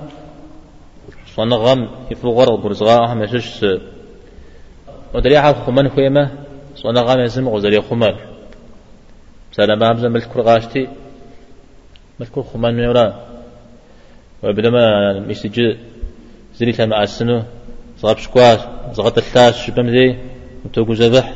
صنغم 1.36 1.90
يفوغر 2.12 2.56
برزغاء 2.56 3.02
هم 3.12 3.24
يشش 3.24 3.66
ودري 5.14 5.40
حال 5.40 5.56
خمان 5.56 5.90
خويمة 5.90 6.32
صنغم 6.76 7.20
يزم 7.20 7.50
غزري 7.50 7.82
خمر 7.82 8.16
سلام 9.52 9.84
همزة 9.84 10.10
ملك 10.10 10.30
كرغاشتي 12.20 12.40
ملك 12.40 12.46
خمان 12.54 12.76
نورا 12.76 13.06
وبدما 14.44 15.20
مسجد 15.20 15.78
زري 16.58 16.72
لما 16.80 17.04
أسنو 17.04 17.44
زغب 18.00 18.18
شكواش 18.18 18.60
زغط 18.94 19.18
الثاش 19.18 19.66
شبم 19.66 19.88
ذي 19.90 20.18
وتوقو 20.66 20.94
زبح 20.94 21.28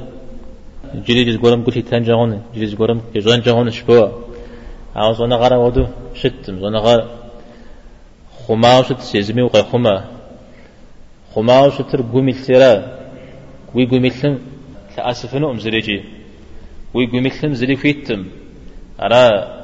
جري 1.05 1.23
جز 1.27 1.37
قرم 1.43 1.63
قلت 1.63 1.77
تنجعون 1.77 2.31
جري 2.55 2.65
جز 2.65 2.75
قرم 2.75 2.99
يجوان 3.15 3.41
جعون 3.41 3.69
شبوا 3.71 4.07
أو 4.95 5.13
زونا 5.13 5.35
غارا 5.41 5.57
ودو 5.57 5.85
شتم 6.21 6.59
زونا 6.59 6.79
غار. 6.79 6.99
خماو 8.47 8.83
شت 8.83 8.99
سيزمي 8.99 9.41
وقي 9.41 9.63
خما 9.63 9.95
خماو 11.33 11.69
شتر 11.75 12.01
قومي 12.01 12.31
الثرا 12.31 12.73
وي 13.75 13.85
قومي 13.91 14.07
الثم 14.07 14.35
لأسفنو 14.97 15.51
أم 15.51 15.59
زريجي 15.59 15.97
وي 16.93 17.05
قومي 17.11 17.29
الثم 17.33 17.53
زري 17.53 17.75
فيتم 17.75 18.21
أرى 19.05 19.58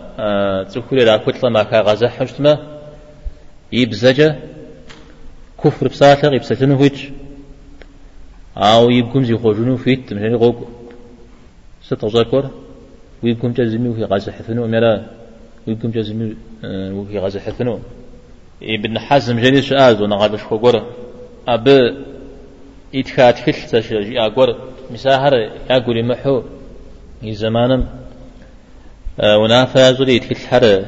تسكولي 0.68 1.04
را 1.04 1.18
كتلا 1.18 1.50
ما 1.50 1.64
كا 1.64 1.82
غزا 1.82 2.08
حشتما 2.10 2.80
يبزجة 3.72 4.36
كفر 5.64 5.88
بساتق 5.88 6.34
يبسلنو 6.34 6.78
فيتش 6.78 7.10
أو 8.58 8.90
يبكم 8.90 9.24
زي 9.24 9.38
خوجنو 9.38 9.78
فيت 9.78 10.14
مشان 10.14 10.36
غوك 10.36 10.68
ستغزاكور 11.84 12.50
ويبكم 13.24 13.52
جزمي 13.52 13.90
وفي 13.90 14.04
غازة 14.04 14.32
حثنو 14.32 14.68
مرا 14.68 15.06
ويبكم 15.68 15.92
جزمي 15.92 16.36
آه، 16.66 16.94
وفي 16.94 17.20
غازة 17.20 17.40
حثنو. 17.40 17.80
ابن 18.64 19.00
حزم 19.00 19.40
جاني 19.40 19.62
سؤال 19.62 20.04
ونغادش 20.04 20.44
خوغورا 20.44 20.86
أب 21.48 21.68
إتخات 22.96 23.40
خل 23.40 23.54
تشجي 23.54 24.20
أقور 24.20 24.56
مساهر 24.92 25.34
أقول 25.70 26.06
محو 26.06 26.44
زمانم. 27.24 27.82
آه، 27.82 28.05
ونافع 29.20 29.92
زولي 29.92 30.16
يتخل 30.16 30.36
حر 30.36 30.86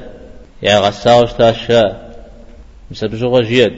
يا 0.63 0.79
غساوش 0.79 1.33
تاشا 1.33 2.11
مسبجو 2.91 3.41
جيد. 3.41 3.75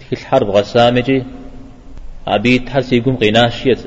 تخل 0.00 0.16
حرب 0.16 0.50
غسامجي 0.50 1.24
أبي 2.26 2.58
تحس 2.58 2.92
يقوم 2.92 3.16
قناشيت 3.16 3.78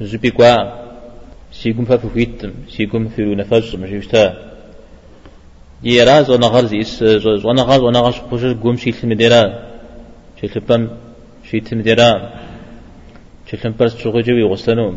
زبي 0.00 0.30
قوا. 0.30 0.82
سيقوم 1.52 1.84
ففويتم 1.84 2.52
سيقوم 2.68 3.08
في 3.08 3.22
نفس 3.22 3.74
مجيشتا. 3.74 4.24
يراز 5.82 6.30
ونغر 6.30 6.64
زيس 6.66 7.02
ونغر 7.44 7.84
ونغر 7.84 8.10
شخوش 8.12 8.44
قوم 8.44 8.76
شيل 8.76 8.94
مديرا. 9.02 9.42
شيل 10.40 10.60
بام 10.68 10.90
شيل 11.50 11.64
مديرا. 11.72 12.32
شيل 13.50 13.72
برس 13.72 13.96
شغوجي 13.96 14.32
ويغسنو 14.32 14.94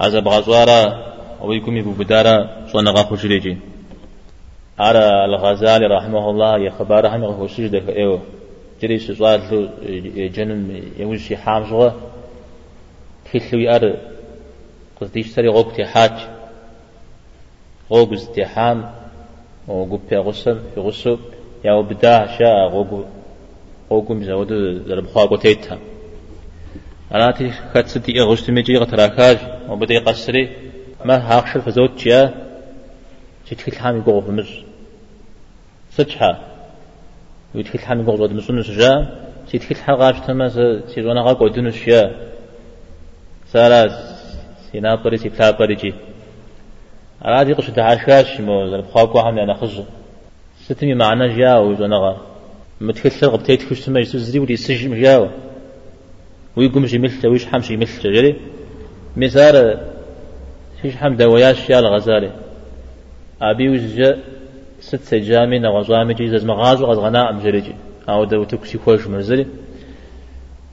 عزب 0.00 0.28
غزوارا. 0.28 1.15
ويكم 1.48 1.76
يبو 1.76 1.90
بدارا 1.90 2.66
ونغر 2.74 3.04
خوش 3.04 3.24
ليجي 3.24 3.56
على 4.78 5.24
الغزالي 5.24 5.86
رحمه 5.86 6.30
الله 6.30 6.58
يخبار 6.58 7.14
الله 7.14 7.36
خوشي 7.36 7.68
دك 7.68 7.88
أيوه 7.88 8.20
جري 8.82 8.98
سوال 8.98 9.40
جنم 10.34 10.82
يوشي 10.98 11.36
حام 11.36 11.62
شغا 11.70 11.94
تخلو 13.24 13.60
يار 13.60 13.96
قصديش 15.00 15.26
سري 15.26 15.48
غوك 15.48 15.72
تحاج. 15.76 16.12
غوك 17.90 18.12
استحام 18.12 18.90
وغوك 19.68 20.00
في 20.08 20.16
غسل 20.16 20.60
في 20.74 20.80
غسل 20.80 21.18
يا 21.64 21.80
بدا 21.80 22.26
شاء 22.38 22.68
غوك 22.68 23.06
غوك 23.90 24.10
مزود 24.10 24.52
ضرب 24.88 25.06
خواقو 25.06 25.36
تيتا 25.36 25.78
أنا 27.14 27.30
تي 27.30 27.50
خد 27.50 27.86
ستي 27.86 28.20
غشت 28.20 28.50
ميجي 28.50 28.76
غتراكاج. 28.76 29.38
وبدي 29.68 29.98
قصري. 29.98 30.65
ما 31.06 31.16
هاخشل 31.28 31.60
فزوت 31.62 31.92
جيا 31.98 32.22
تتخل 33.46 33.76
حامي 33.80 34.00
غوف 34.06 34.28
مز. 34.36 34.50
ستشها 35.90 36.30
ويتخل 37.54 37.78
حامي 37.78 38.02
قوض 38.06 38.32
مسون 38.32 38.62
سجا 38.62 38.92
سيتخل 39.48 39.76
حقاش 39.76 40.16
تما 40.26 40.46
سيزونا 40.90 41.20
غا 41.26 41.32
قودن 41.32 41.66
الشيا 41.66 42.02
سارا 43.52 43.80
سينا 44.66 44.94
بري 45.02 45.16
سيبلا 45.16 45.50
بري 45.50 45.74
جي 45.74 45.94
أرادي 47.24 47.52
قش 47.52 47.70
تعاشاش 47.70 48.40
مو. 48.40 48.70
زرب 48.70 48.86
خاكو 48.94 49.18
هم 49.18 49.38
أنا 49.38 49.54
خز. 49.54 49.82
ستمي 50.64 50.94
معنا 50.94 51.26
جا 51.36 51.56
وزونا 51.58 51.96
غا. 51.96 52.16
متخل 52.80 53.26
غبتيت 53.26 53.62
كش 53.62 53.80
تما 53.80 54.00
يسوس 54.00 54.20
زري 54.20 54.38
ولي 54.38 54.56
سجم 54.56 54.94
جاو 54.94 55.28
ويقوم 56.56 56.84
جي 56.84 56.98
ملتا 56.98 57.28
ويش 57.28 57.46
جي 57.54 57.76
ملتا 57.76 58.08
جري. 58.14 58.32
مسار 60.76 60.92
شيش 60.92 60.96
حم 60.96 61.16
دواياش 61.16 61.70
يا 61.70 61.78
الغزالي 61.78 62.30
أبي 63.42 63.68
وزجا 63.68 64.18
ست 64.80 65.14
جي 65.14 66.28
زز 66.28 66.44
مغاز 66.44 66.82
وغز 66.82 66.98
غناء 66.98 67.32
مجرجي 67.32 67.74
أو 68.08 68.24
دو 68.24 68.44
تكسي 68.44 68.78
خوش 68.78 69.06
مرزلي 69.06 69.46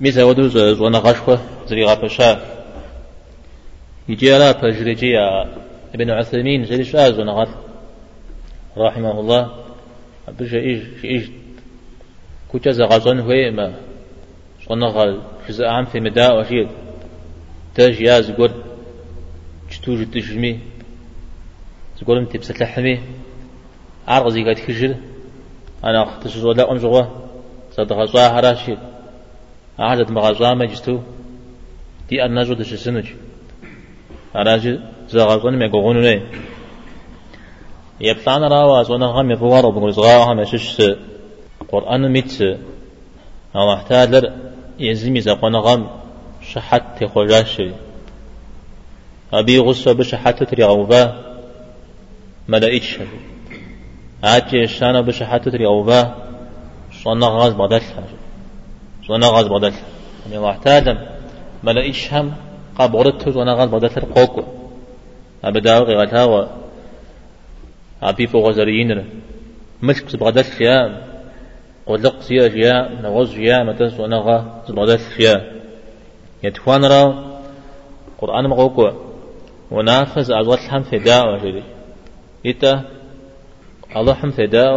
ميزا 0.01 0.23
ودو 0.23 0.47
زونا 0.47 0.97
غشوة 0.97 1.39
زري 1.67 1.85
غابشا 1.85 2.41
يجي 4.09 4.33
على 4.33 4.53
بجرجي 4.53 5.17
ابن 5.93 6.09
عثيمين 6.11 6.65
زري 6.65 6.83
شاز 6.83 7.19
ونغط 7.19 7.49
رحمه 8.77 9.19
الله 9.19 9.51
بجا 10.39 10.59
إيش 10.59 10.81
إيش 11.03 11.25
كوتا 12.51 12.71
زغزون 12.71 13.19
هوي 13.19 13.51
ما. 13.51 13.73
صنغ 14.67 15.17
جزء 15.49 15.65
عام 15.65 15.85
في 15.85 15.99
مداء 15.99 16.39
وشيد 16.39 16.67
تاج 17.75 18.01
يا 18.01 18.21
زقول 18.21 18.51
جتوج 19.83 20.05
تجمي 20.11 20.59
زقول 21.97 22.17
انت 22.17 22.37
بسلحمي 22.37 22.99
عرق 24.07 24.27
زي 24.29 24.43
قد 24.43 24.59
خجل 24.59 24.95
أنا 25.83 26.03
أختش 26.03 26.35
ولا 26.37 26.71
أنجوا 26.71 27.03
صدق 27.71 28.03
زوا 28.03 28.27
هراشي 28.27 28.77
أحد 29.79 30.11
مغازوا 30.11 30.53
ما 30.53 30.65
جستو 30.65 30.99
دي 32.09 32.25
أن 32.25 32.39
نجود 32.39 32.59
الشسنج 32.59 33.07
هراشي 34.35 34.79
زغازون 35.09 35.59
ما 35.59 35.65
يقولون 35.65 36.01
لي 36.01 36.21
يبطان 38.01 38.43
راوا 38.43 38.83
زونا 38.83 39.07
غام 39.07 39.31
يبوار 39.31 39.65
وبقول 39.65 39.93
زغاوا 39.93 40.33
هم 40.33 40.39
يشش 40.39 40.81
قرآن 41.71 42.11
ميت 42.11 42.41
أو 43.55 43.73
احتاج 43.73 44.31
يزمي 44.79 45.21
زقنا 45.21 45.59
غام 45.59 45.87
شحت 46.41 47.03
تخرجاشي 47.03 47.71
أبي 49.33 49.59
غصة 49.59 49.93
بشحت 49.93 50.43
تريغوبا 50.43 51.23
ملائكة 52.47 53.07
هاتي 54.23 54.63
الشانة 54.63 55.01
بشحاتة 55.01 55.51
ريوبا 55.51 56.15
صنع 57.03 57.27
غاز 57.27 57.53
بدل 57.53 57.81
صنع 59.07 59.27
غاز 59.27 59.47
بدل 59.47 59.73
يعني 60.25 60.37
واحتاج 60.37 60.97
ملائش 61.63 62.13
هم 62.13 62.33
قبرته 62.79 63.31
صنع 63.31 63.53
غاز 63.53 63.69
بدل 63.69 64.01
قوكو 64.15 64.43
أبدا 65.43 65.79
غيرتها 65.79 66.25
و 66.25 66.47
أبي 68.03 68.27
فوق 68.27 68.51
زريين 68.51 69.09
ملك 69.81 70.15
بدل 70.15 70.45
يا 70.61 71.03
قلق 71.85 72.21
سيا 72.21 72.43
يا 72.43 73.01
نغز 73.01 73.37
يا 73.37 73.63
متى 73.63 73.89
صنع 73.89 74.17
غاز 74.17 74.71
بدل 74.71 75.01
يا 75.19 75.51
يتوان 76.43 76.85
راو 76.85 77.13
قرآن 78.17 78.47
مقوكو 78.49 79.12
ونافذ 79.75 80.27
أزوات 80.39 80.59
هم 80.71 80.83
فداء 80.91 81.23
وجري 81.33 81.63
إتا 82.45 82.73
الله 83.97 84.15
هم 84.23 84.31
فداء 84.31 84.71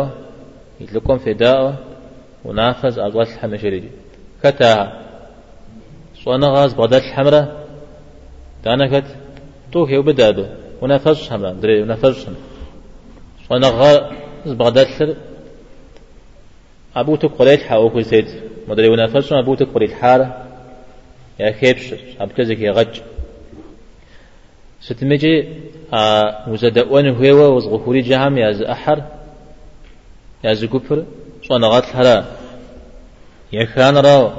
يتلكم 0.80 1.18
فداء 1.18 1.60
ونافذ 2.44 2.94
أزوات 3.06 3.28
الحمشري 3.28 3.90
كتا 4.42 4.72
صوانا 6.24 6.48
غاز 6.54 6.74
بغداد 6.74 7.02
الحمرة 7.02 7.42
دانا 8.64 8.86
كت 8.92 9.08
توكي 9.72 9.98
وبدادو 9.98 10.46
ونافذ 10.82 11.16
حمرة 11.30 11.52
دري 11.52 11.82
ونافذ 11.82 12.14
حمرة. 12.24 12.42
صوانا 13.48 13.68
غاز 13.68 14.52
بغداد 14.60 14.86
الحمرة 14.86 15.16
أبو 16.96 17.16
تقريت 17.16 17.62
حاوكو 17.62 18.02
سيد 18.02 18.28
مدري 18.68 18.88
ونافذ 18.88 19.34
أبو 19.34 19.54
تقريت 19.54 19.92
حارة. 19.92 20.28
يا 21.40 21.50
كيبش 21.50 21.94
أبتزك 22.20 22.58
يا 22.58 22.72
غج. 22.72 23.00
ستمجي 24.86 25.48
وزدأون 26.48 27.06
هو 27.08 27.56
وزغفوري 27.56 28.00
جهام 28.00 28.38
يا 28.38 28.52
زأحر 28.52 29.02
يا 30.44 30.52
زكفر 30.54 31.04
صنغات 31.48 31.84
الحرا 31.84 32.24
يا 33.52 33.64
كان 33.64 33.96
را 33.96 34.32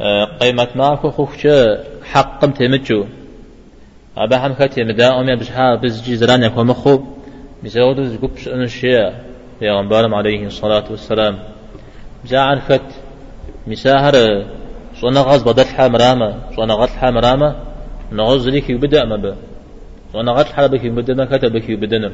آه 0.00 0.24
قيمة 0.40 0.68
معكو 0.74 1.10
خوشة 1.10 1.84
حقم 2.12 2.50
تمجو 2.50 3.04
أبا 4.16 4.46
هم 4.46 4.52
كاتي 4.52 4.84
مداهم 4.84 5.28
يا 5.28 5.34
بشها 5.34 5.74
بزجي 5.74 6.16
زران 6.16 6.42
يكون 6.42 6.66
مخوب 6.66 7.02
زكبش 7.64 8.48
أنشياء 8.48 9.24
يا 9.62 9.72
غنبالم 9.72 10.14
عليه 10.14 10.46
الصلاة 10.46 10.84
والسلام 10.90 11.38
بزاعن 12.24 12.60
كت 12.68 12.90
مساهر 13.66 14.14
صنغاز 15.00 15.42
بدل 15.42 15.64
مرامة 15.88 16.34
صنغات 16.56 17.04
مرامة 17.04 17.69
نغز 18.12 18.48
لك 18.48 18.70
يبدأ 18.70 19.04
ما 19.04 19.16
به 19.16 19.36
ونغت 20.14 20.46
حربك 20.46 20.84
يبدنا 20.84 21.24
كتبك 21.24 21.68
يبدنا 21.68 22.12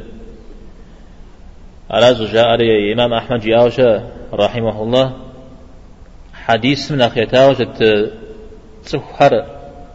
على 1.90 2.14
جاء 2.14 2.44
علي 2.44 2.92
إمام 2.92 3.12
أحمد 3.12 3.40
جاوشة 3.40 4.02
رحمه 4.32 4.82
الله. 4.82 5.12
حديث 6.34 6.92
من 6.92 7.00
أخيتاو 7.00 7.52
جت 7.52 8.10
تسحر 8.84 9.44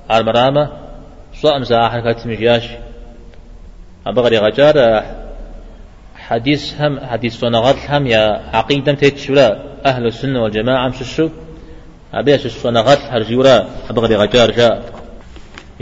على 0.10 0.22
المرامة. 0.22 0.72
سواء 1.34 1.60
مساحة 1.60 2.00
كاتم 2.00 2.32
جياش. 2.32 2.68
أبغري 4.08 4.38
غجار. 4.38 5.04
حديث 6.16 6.82
هم 6.82 7.00
حديث 7.00 7.44
ونغت 7.44 7.78
هم 7.90 8.08
يا 8.08 8.42
عقيدة 8.54 8.94
تيتشولا 8.94 9.60
أهل 9.86 10.06
السنة 10.06 10.44
والجماعة 10.44 10.88
مششو 10.90 11.30
أبيش 12.14 12.66
ونغت 12.66 13.02
هرجورا 13.10 13.66
أبغري 13.90 14.16
غجار 14.16 14.52
جاء. 14.52 15.01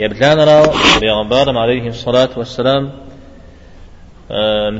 يبلان 0.00 0.38
راو 0.40 0.64
بيغمبار 1.00 1.58
عليه 1.58 1.88
الصلاة 1.88 2.28
والسلام 2.36 2.90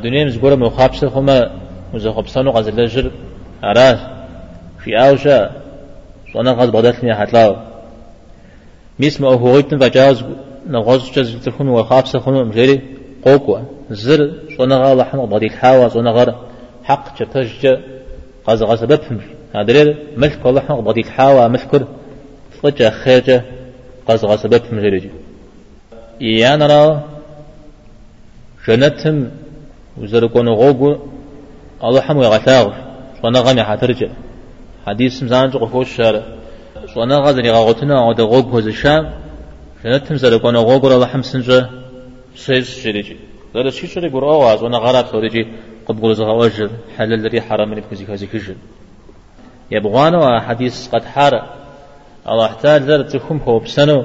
دنيا 0.05 0.25
مزقورة 0.25 0.55
مخابسة 0.55 1.09
خما 1.09 1.51
مزخبسان 1.95 2.47
وغزل 2.47 2.87
جر 2.87 3.11
عراس 3.63 3.99
في 4.83 4.91
أوشا 4.97 5.51
صنع 6.35 6.53
غاز 6.53 6.69
بدات 6.69 7.05
لي 7.05 7.15
حتلاو 7.15 7.57
ميس 8.99 9.21
ما 9.21 9.29
هو 9.29 9.55
غيبتن 9.55 9.79
فجاز 9.79 10.25
نغاز 10.67 11.11
جاز 11.15 11.37
تكون 11.45 11.69
وخاف 11.69 12.09
سخون 12.09 12.45
مجري 12.49 12.81
قوقوا 13.25 13.59
زر 13.91 14.21
صنع 14.59 14.77
غاز 14.85 14.99
لحم 14.99 15.19
الحاوى 15.35 15.91
صنع 15.91 16.13
غاز 16.13 16.29
حق 16.85 17.05
تشتج 17.15 17.79
غاز 18.49 18.63
غاز 18.63 18.85
بفهم 18.85 19.21
هذا 19.57 19.95
ملك 20.17 20.47
الله 20.47 20.61
حق 20.61 20.81
بدي 20.81 21.01
الحاوى 21.01 21.49
مذكر 21.49 21.83
فجأة 22.63 22.91
خيجة 22.91 23.45
غاز 24.11 24.25
غاز 24.25 24.47
بفهم 24.47 24.81
جري 24.81 25.11
يعني 26.21 26.67
را 26.67 26.83
جنتهم 28.67 29.31
وزرقون 30.01 30.49
غوغو 30.61 30.91
الله 31.85 32.01
حمو 32.01 32.23
يغتاغ 32.23 32.67
صنع 33.23 33.41
غامي 33.41 33.63
حترجع 33.63 34.11
حديث 34.87 35.23
مزان 35.23 35.51
جو 35.51 35.67
خوش 35.67 35.97
شار. 35.97 36.15
صنع 36.95 37.19
غزني 37.27 37.51
غاغتنا 37.51 37.97
غدا 38.09 38.25
غوغ 38.33 38.47
هوز 38.55 38.67
الشام 38.67 39.05
جنتهم 39.85 40.17
زرقون 40.17 40.57
غوغو 40.57 40.87
الله 40.95 41.07
حم 41.07 41.23
سنجا. 41.23 41.61
سيز 42.37 42.67
شريجي 42.83 43.17
زر 43.55 43.71
شي 43.71 43.87
شري 43.87 44.09
غور 44.09 44.25
اواز 44.25 44.63
وأنا 44.63 44.79
غراب 44.79 45.07
سوريجي 45.13 45.47
قد 45.87 46.01
قول 46.01 46.17
زغا 46.17 46.33
وجر 46.33 46.71
حلال 46.97 47.13
الذي 47.21 47.41
حرام 47.41 47.75
لي 47.75 47.81
بكزي 47.81 48.05
كزي 48.05 48.27
كجن 48.27 48.57
يبغانا 49.71 50.41
حديث 50.41 50.89
قد 50.89 51.05
حار. 51.05 51.35
الله 52.29 52.47
احتاج 52.47 52.83
زر 52.83 53.03
تخم 53.03 53.37
هو 53.37 53.59
بسنو. 53.59 54.05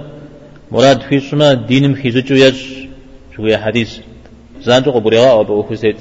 مراد 0.72 1.02
في 1.02 1.20
شما 1.20 1.54
دينم 1.54 1.96
خيزجو 1.96 2.36
يج 2.36 2.60
شو 3.36 3.46
يا 3.46 3.58
حديث 3.58 4.00
زانجو 4.62 4.92
قبريغا 4.92 5.32
أو 5.32 5.44
بأخوزيت 5.44 5.98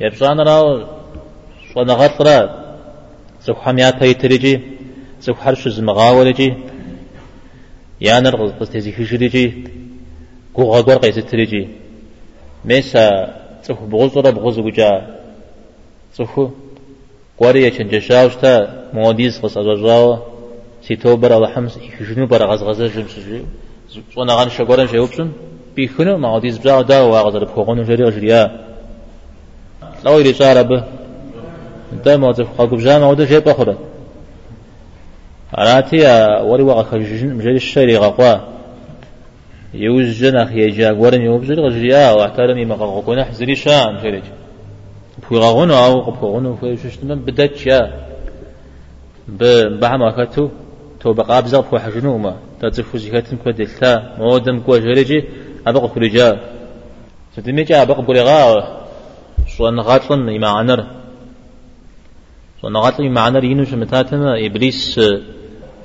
يبشان 0.00 0.40
راو 0.40 0.86
شوانا 1.68 1.94
غطرا 1.94 2.38
زخو 3.46 3.60
حميات 3.60 4.02
هاي 4.02 4.14
تريجي. 4.14 4.60
زخو 5.22 5.40
حرش 5.40 5.68
زمغاولجي 5.68 6.54
يانر 8.00 8.36
قصتي 8.60 8.92
خشريجي 8.92 9.46
قو 10.54 10.62
غاقور 10.72 10.96
قيس 10.96 11.14
تريجي. 11.14 11.68
ميسا 12.64 13.06
زخو 13.64 13.86
بغزورا 13.86 14.30
بغزو 14.30 14.70
جا 14.70 14.90
زخو 16.18 16.50
قواري 17.38 17.62
يشن 17.66 17.88
جشاوشتا 17.88 18.52
موديز 18.94 19.38
قص 19.40 19.56
أجاجاو 19.58 20.31
سيتو 20.86 21.16
برا 21.16 21.38
لحمس 21.40 21.76
يخشنو 21.76 22.26
برا 22.26 22.44
غز 22.50 22.62
غزا 22.62 22.86
جمس 22.86 23.14
شوانا 24.14 24.34
غان 24.34 24.48
شغورن 24.56 24.86
شيوبشن 24.86 25.28
بيخنو 25.76 26.16
ما 26.18 26.28
عديز 26.28 26.58
بجا 26.58 26.82
دا 26.82 27.00
واغزر 27.00 27.44
بخوغن 27.44 27.82
جري 27.88 28.04
غجريا 28.04 28.42
لو 30.04 30.18
يري 30.18 30.32
شارب 30.34 30.84
دا 32.04 32.16
ما 32.16 32.32
تف 32.32 32.48
خاكو 32.58 32.76
بجا 32.76 32.98
ما 32.98 33.06
ودا 33.06 33.26
شيء 33.26 33.38
بخرا 33.38 33.74
أراتي 35.58 36.02
وري 36.48 36.62
واغ 36.62 36.82
خجن 36.82 37.34
مجري 37.34 37.56
الشري 37.56 37.96
غقوا 37.96 38.34
يوز 39.74 40.08
جنا 40.20 40.44
خي 40.44 40.70
جا 40.76 40.92
ورن 40.92 41.22
يوبزر 41.22 41.60
غجريا 41.66 42.10
وأحترمي 42.10 42.64
ما 42.64 42.74
غقونا 42.74 43.24
حزري 43.24 43.56
شان 43.56 43.96
جريج 44.02 44.26
بخوغن 45.18 45.70
أو 45.70 46.10
بخوغن 46.10 46.76
فشتم 46.76 47.14
بدت 47.14 47.66
يا. 47.66 47.80
بحما 49.28 50.10
كتو 50.16 50.48
تو 51.02 51.12
بقى 51.12 51.42
بزغ 51.42 51.60
بخو 51.60 51.78
حجنوما 51.78 52.36
تزفو 52.60 52.98
زكاتم 52.98 53.36
كودلتا 53.36 54.16
مودم 54.18 54.60
كو 54.60 54.76
جريجي 54.76 55.24
أبقى 55.66 55.88
كرجا 55.88 56.40
ستميجا 57.36 57.82
أبقى 57.82 58.02
برغا 58.02 58.42
شوان 59.46 59.80
غاطلن 59.80 60.28
إما 60.36 60.48
عنر. 60.48 60.80
شوان 62.60 62.76
غاطلن 62.76 63.06
إما 63.06 63.20
عنر 63.20 63.44
ينو 63.44 63.64
شمتاتنا 63.64 64.46
إبليس 64.46 65.00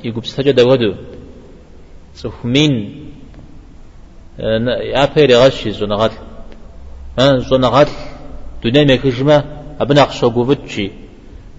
يقوب 0.04 0.26
سجد 0.26 0.60
ودو 0.60 0.94
سخمين 2.14 2.74
أبير 5.04 5.32
غشي 5.38 5.74
شوان 5.74 5.94
غاطل 5.94 6.22
شوان 7.50 7.66
غاطل 7.66 7.92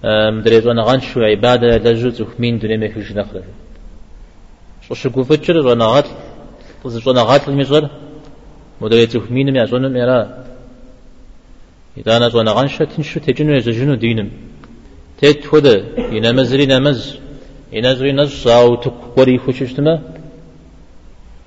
دنيا 0.03 0.31
مكجمة 0.31 0.31
أبنى 0.31 0.31
أقشو 0.31 0.31
قوبتشي 0.31 0.31
مدري 0.37 0.61
شوان 0.61 0.79
غانشو 0.79 1.19
عبادة 1.21 1.77
لجو 1.77 2.09
سخمين 2.11 2.59
دنيا 2.59 2.77
مكجمة 2.77 3.21
نخرج 3.21 3.43
شو 4.87 4.93
شو 4.93 5.09
قوبتشي 5.09 5.53
شوان 5.53 5.81
غاطل 5.81 6.15
شوان 7.03 7.17
غاطل 7.17 7.53
مشغل 7.59 7.89
مدريتو 8.81 9.19
مين 9.35 9.51
مي 9.53 9.63
أزون 9.63 9.85
ميرا 9.95 10.19
إذا 11.97 12.17
أنا 12.17 12.29
زون 12.29 12.49
غنشة 12.49 12.85
تنشو 12.91 13.19
تجنو 13.19 13.53
يزجنو 13.55 13.95
دينم 14.03 14.29
تيت 15.19 15.43
هدا 15.53 15.75
ينمزري 16.15 16.65
نمز 16.65 17.01
ينزري 17.73 18.11
نز 18.11 18.47
أو 18.47 18.75
تقوري 18.83 19.37
خوششتما 19.43 19.93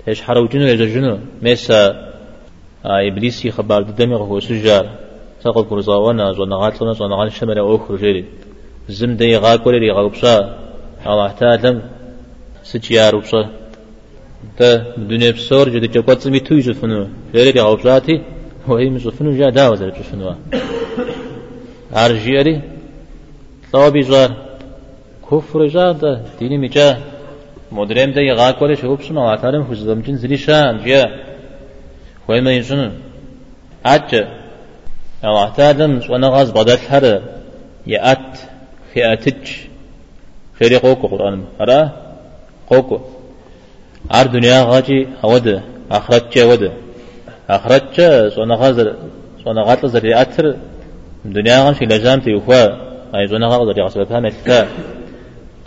تيش 0.05 0.21
حروجنو 0.25 0.65
يزجنو 0.73 1.13
ميسا 1.43 1.79
إبليسي 2.85 3.51
خبار 3.51 3.81
دمي 3.97 4.15
هو 4.15 4.39
سجار 4.39 4.85
تقول 5.43 5.65
كرزاوانا 5.69 6.33
زون 6.37 6.53
غاتلنا 6.61 6.93
زون 6.99 7.13
غنشة 7.19 7.45
مرا 7.47 7.75
أخر 7.75 7.95
جيري. 7.95 8.23
زم 8.89 9.11
دي 9.19 9.37
غاكوري 9.37 9.79
لي 9.79 9.91
غاوبشا 9.91 10.35
الله 11.07 11.31
تعالى 11.39 11.81
سجيار 12.69 13.15
وبشا 13.15 13.41
تا 14.57 14.69
دنيا 15.09 15.31
بسور 15.35 15.69
جد 15.73 15.85
جوكات 15.93 16.19
سمي 16.23 16.39
توي 16.39 16.59
جفنو. 16.67 17.07
غير 17.33 17.55
يا 17.55 17.63
غوفلاتي 17.63 18.15
وهي 18.67 18.89
مجفنو 18.89 19.31
جا 19.39 19.49
داوز 19.57 19.83
جفنو. 19.97 20.35
أرجيري 22.03 22.55
ثوابي 23.71 24.01
جار 24.09 24.31
كفر 25.27 25.59
جار 25.75 25.91
دا 26.01 26.11
ديني 26.39 26.57
مجا 26.63 26.87
مدرم 27.71 28.11
دا 28.15 28.21
يغاك 28.21 28.61
ولا 28.61 28.75
شوب 28.75 29.01
سما 29.07 29.21
واتارم 29.27 29.63
خزدم 29.69 29.99
جن 30.05 30.15
زري 30.21 30.37
شان 30.45 30.75
جا 30.85 31.01
خوي 32.27 32.41
ما 32.45 32.51
يجن 32.57 32.91
أج 33.85 34.11
الله 35.25 35.49
تعالى 35.49 35.85
وأنا 36.09 36.27
غاز 36.27 36.51
بدل 36.51 36.79
هر 36.89 37.21
يأت 37.87 38.37
خياتج. 38.93 39.45
خيري 40.59 40.77
قرآن. 40.77 41.43
أرى؟ 41.61 41.79
قوكو. 42.69 42.99
أر 44.11 44.25
دنيا 44.27 44.63
غاجي 44.63 45.07
أود. 45.23 45.61
آخرت 45.91 46.37
جا 46.37 46.43
ود 46.45 46.71
آخرت 47.49 47.85
جا 47.97 48.29
سونا 48.29 48.55
غازر 48.55 48.95
سونا 49.43 49.61
غاتل 49.67 49.89
زري 49.89 50.21
أتر 50.21 50.55
دنيا 51.25 51.71
في 51.71 51.85
لجام 51.85 52.19
تيوفا 52.19 52.63
أي 53.15 53.27
سونا 53.27 53.47
غازر 53.47 53.73
زري 53.73 53.81
غسبتها 53.81 54.19
ملكا 54.19 54.67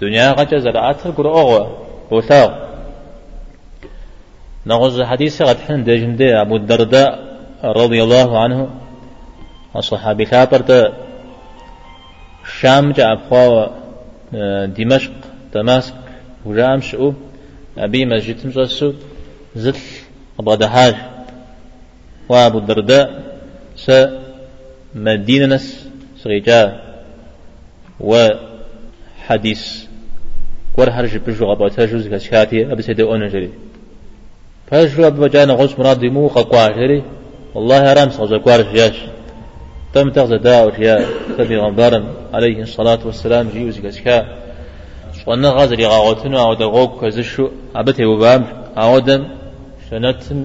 دنيا 0.00 0.32
غاجا 0.38 0.58
زري 0.58 0.90
أتر 0.90 1.10
قر 1.10 1.26
أغوى 1.40 1.62
وثاغ. 2.10 2.50
نغز 4.66 5.02
حديث 5.02 5.42
قد 5.42 5.58
حن 5.66 5.84
دجن 5.84 6.16
دي 6.16 6.40
أبو 6.40 6.56
الدرداء 6.56 7.10
رضي 7.64 8.02
الله 8.02 8.38
عنه. 8.38 8.68
الصحابي 9.78 10.24
كابر 10.24 10.92
شام 12.60 12.92
جاء 12.92 13.12
أبخوا 13.12 13.66
دمشق 14.66 15.12
دمشق 15.54 15.94
وجام 16.46 16.80
شؤوب 16.80 17.14
أبي 17.78 18.04
مسجد 18.04 18.46
مجسو 18.46 18.92
زل 19.56 19.76
أبغى 20.40 20.94
وأبو 22.28 22.58
الدرداء 22.58 23.06
س 23.76 23.90
مدينة 24.94 25.46
نس 25.46 25.88
سغيجا 26.22 26.80
وحديث 28.00 29.62
ور 30.76 30.90
هرج 30.90 31.16
بجو 31.16 31.46
غبا 31.46 31.68
تجوز 31.68 32.08
كشاتي 32.08 32.72
أبي 32.72 32.82
سيدي 32.82 33.02
أون 33.02 33.28
جري. 33.28 33.50
فجو 34.66 35.06
أبو 35.06 35.26
جانا 35.26 35.52
غوش 35.52 35.78
مراد 35.78 36.04
مو 36.04 36.28
قوا 36.28 36.68
جري. 36.68 37.02
والله 37.54 37.92
رام 37.92 38.10
سغزا 38.10 38.38
كوار 38.38 38.62
جاش 38.74 38.96
تم 39.96 40.10
تغزى 40.10 40.38
داو 40.38 40.68
يا 40.78 41.06
تبي 41.38 41.56
غنبارم 41.56 42.04
عليه 42.34 42.62
الصلاة 42.62 42.98
والسلام 43.06 43.48
جيوز 43.48 43.78
كشكا 43.80 44.26
وأنا 45.26 45.48
غازر 45.50 45.80
يغاوتنا 45.80 46.38
أو 46.42 46.54
دغوك 46.54 47.04
كزشو 47.04 47.48
ابته 47.76 48.06
وبام 48.06 48.42
اودم 48.78 49.22
شنتم 49.90 50.38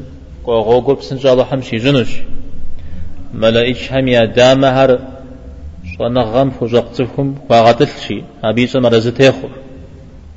قوغوغو 0.45 0.93
بسنجا 0.95 1.33
الله 1.33 1.43
حمشي 1.43 1.77
جنوش. 1.77 2.11
ملائش 3.33 3.93
هم 3.93 4.07
يا 4.07 4.25
دام 4.25 4.65
هر. 4.65 4.99
شوانا 5.91 6.21
غم 6.21 6.51
خجقتكم 6.59 7.35
واغتلشي 7.49 8.23
ابيش 8.43 8.75
مرزتيخو 8.75 9.47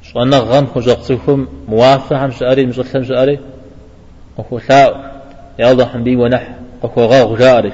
شوانا 0.03 0.39
غم 0.39 0.67
خجقتكم 0.75 1.49
موافق 1.69 2.17
هم 2.17 2.31
مش 2.69 2.79
هم 2.95 3.05
شعري 3.05 3.39
وخو 4.39 4.59
ثاو 4.59 4.93
يا 5.59 5.73
الله 5.73 5.85
حمبي 5.87 6.17
ونح 6.17 6.45
وخو 6.83 7.01
غاغ 7.05 7.37
جاري 7.39 7.73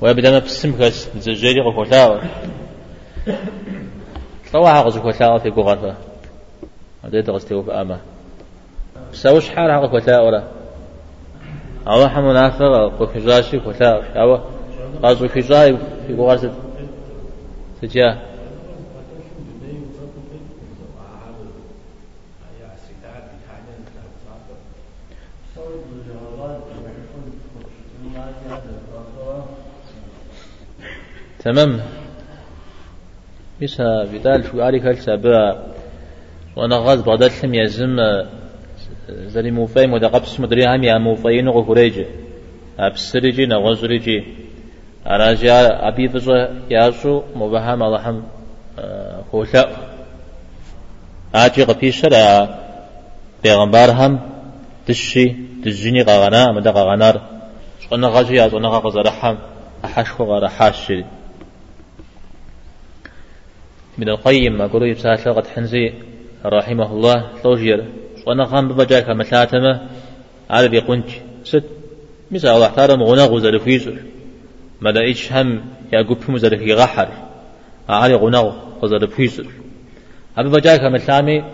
ويبدأ 0.00 0.30
ما 0.30 0.38
بسمكس 0.38 1.08
زجري 1.16 1.60
وخو 1.60 1.84
ثاو 1.84 2.18
طوع 4.52 4.80
غزو 4.80 5.10
كتاء 5.10 5.38
في 5.38 5.50
قغرفة 5.50 5.94
هذا 7.04 7.20
تغستيو 7.20 7.62
في 7.62 7.72
أما. 7.72 8.00
سوش 9.12 9.48
حال 9.48 9.72
حق 9.72 9.98
كتاء 9.98 10.26
ولا. 10.26 10.44
أو 11.88 12.08
حمو 12.08 12.32
نافق 12.32 13.02
وكجاشي 13.02 13.60
كتاء 13.60 14.20
أو 14.22 14.40
غزو 15.02 15.28
كجاي 15.28 15.76
في 16.06 16.16
قغرفة 16.16 16.52
تجاه. 17.82 18.35
تمام. 31.46 31.80
بيسا 33.60 34.04
بدال 34.12 34.44
شو 34.44 34.62
عليك 34.62 34.86
السابع 34.86 35.56
وأنا 36.56 36.76
غاز 36.76 37.00
بغداد 37.00 37.30
سم 37.30 37.54
يزم 37.54 37.96
زلي 39.08 39.50
موفاي 39.50 39.86
مدا 39.86 40.08
قبس 40.08 40.40
مدري 40.40 40.66
هم 40.66 40.84
يا 40.84 40.98
موفاين 40.98 41.48
غفريجي 41.48 42.06
أبسريجي 42.78 43.46
نغزريجي 43.46 44.24
أراجع 45.06 45.54
أبي 45.88 46.08
فزا 46.08 46.38
ياسو 46.70 47.22
مبهم 47.36 47.82
اللهم 47.82 48.22
خوشا. 49.32 49.64
آجي 51.34 51.62
قبيشة 51.64 52.48
پیغمبر 53.42 53.90
هم 53.90 54.20
تشي 54.86 55.26
تجيني 55.64 56.02
غغنا 56.02 56.52
مدا 56.52 56.70
غغنار 56.70 57.20
شقنا 57.80 58.08
غاجي 58.08 58.34
يا 58.36 58.48
زونا 58.48 58.68
غزرحم. 58.68 59.36
أحشخو 59.84 60.24
غرحاش 60.24 60.92
من 63.98 64.08
القيم 64.08 64.58
ما 64.58 64.66
قولوا 64.66 64.86
يبسات 64.86 65.26
لغة 65.26 65.44
حنزي 65.54 65.92
رحمه 66.44 66.92
الله 66.92 67.24
توجير. 67.42 67.84
وأنا 68.26 68.44
قام 68.44 68.68
ببجاك 68.68 69.08
مثاتمة 69.08 69.80
عارف 70.50 70.72
يقونج 70.72 71.04
ست 71.44 71.64
مثل 72.30 72.48
الله 72.48 72.68
تعالى 72.68 72.96
مغنى 72.96 73.22
غزر 73.22 73.58
فيزر 73.58 73.96
ماذا 74.80 75.00
إيش 75.00 75.32
هم 75.32 75.60
يقول 75.92 76.18
مزر 76.28 76.58
في 76.58 76.74
غحر. 76.74 77.08
عاري 77.88 78.14
غنى 78.14 78.52
غزر 78.82 79.06
فيزر 79.06 79.46
أبي 80.38 80.48
بجاك 80.48 80.80
مثامي 80.82 81.44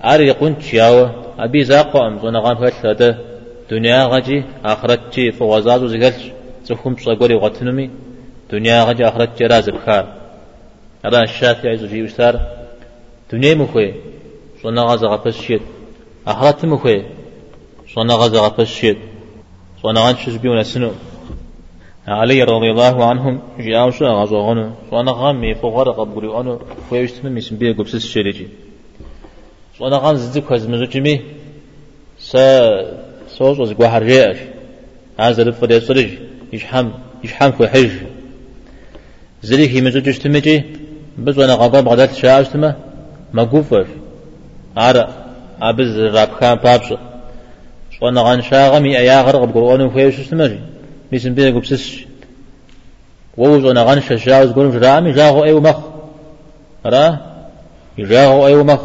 عارف 0.00 0.22
يقونج 0.22 0.74
ياو. 0.74 1.08
أبي 1.38 1.64
زاقو 1.64 1.98
أم 1.98 2.18
زونا 2.18 2.40
قام 2.40 2.70
فشلته 2.70 3.16
دنيا 3.70 4.04
غجي 4.04 4.44
آخرتي 4.64 5.32
فوازاز 5.32 5.82
وزغلش 5.82 6.30
تخم 6.68 6.96
صقوري 6.96 7.34
وغتنمي. 7.34 7.90
دنيا 8.52 8.84
غجي 8.84 9.08
آخرتي 9.08 9.44
رازب 9.46 9.76
خار. 9.86 10.21
أرى 11.04 11.22
الشافعي 11.22 11.76
زوجي 11.76 12.02
وستار 12.02 12.34
دنيا 13.32 13.54
مخوي. 13.54 13.94
صنع 14.62 14.82
غزا 14.82 15.06
غفشيت 15.06 15.62
أخرت 16.26 16.64
مخوي. 16.64 17.04
صنع 17.94 18.14
غزا 18.14 18.40
غفشيت 18.40 18.98
صنع 19.82 20.00
غنشز 20.08 20.36
بيونا 20.36 20.62
سنو. 20.62 20.90
علي 22.08 22.42
رضي 22.42 22.70
الله 22.70 23.04
عنهم 23.10 23.34
جاءوا 23.58 23.90
شو 23.90 24.04
غزا 24.04 24.36
غنو. 24.36 24.70
صنع 24.90 25.12
غمي 25.12 25.54
فغر 25.54 25.90
قبولي 25.90 26.40
أنو 26.40 26.60
خوي 26.90 26.98
يشتم 26.98 27.32
ميسم 27.32 27.56
بيه 27.56 27.72
قبسس 27.72 28.06
شريجي 28.06 28.48
صنع 29.78 29.98
غن 29.98 30.16
زدك 30.16 30.52
هزمزو 30.52 30.84
جمي 30.84 31.20
سا 32.18 32.44
سوز 33.36 33.60
وز 33.60 33.72
قوحر 33.72 34.04
جيش 34.04 34.38
هذا 35.20 35.42
الفريق 35.42 35.78
صرج 35.78 36.10
يشحم 36.52 36.88
يشحم 37.24 37.50
في 37.50 37.68
حج. 37.68 37.90
زريك 39.42 39.74
يمزو 39.74 40.00
جشتمجي 40.00 40.56
بس 41.18 41.38
وأنا 41.38 41.54
غضب 41.54 41.88
غدات 41.88 42.14
شاعشتما 42.14 42.74
ما 43.32 43.44
قوفر 43.44 43.86
عرا 44.76 45.08
عبز 45.60 45.98
رابخان 45.98 46.54
بابش 46.54 46.94
وأنا 48.02 48.22
غان 48.22 48.42
شاغمي 48.42 48.98
ايا 48.98 49.22
غرق 49.22 49.44
بقرؤون 49.44 49.90
فيش 49.90 50.20
استمري 50.20 50.60
ميسن 51.12 51.34
بيه 51.34 51.50
قبسس 51.50 51.98
ووز 53.36 53.64
وأنا 53.64 53.82
غان 53.82 54.00
شاوز 54.00 54.50
قولم 54.52 54.70
جرامي 54.70 55.12
جاغو 55.12 55.44
ايو 55.44 55.60
مخ 55.60 55.78
را 56.86 57.18
جاغو 57.98 58.46
ايو 58.46 58.64
مخ 58.64 58.80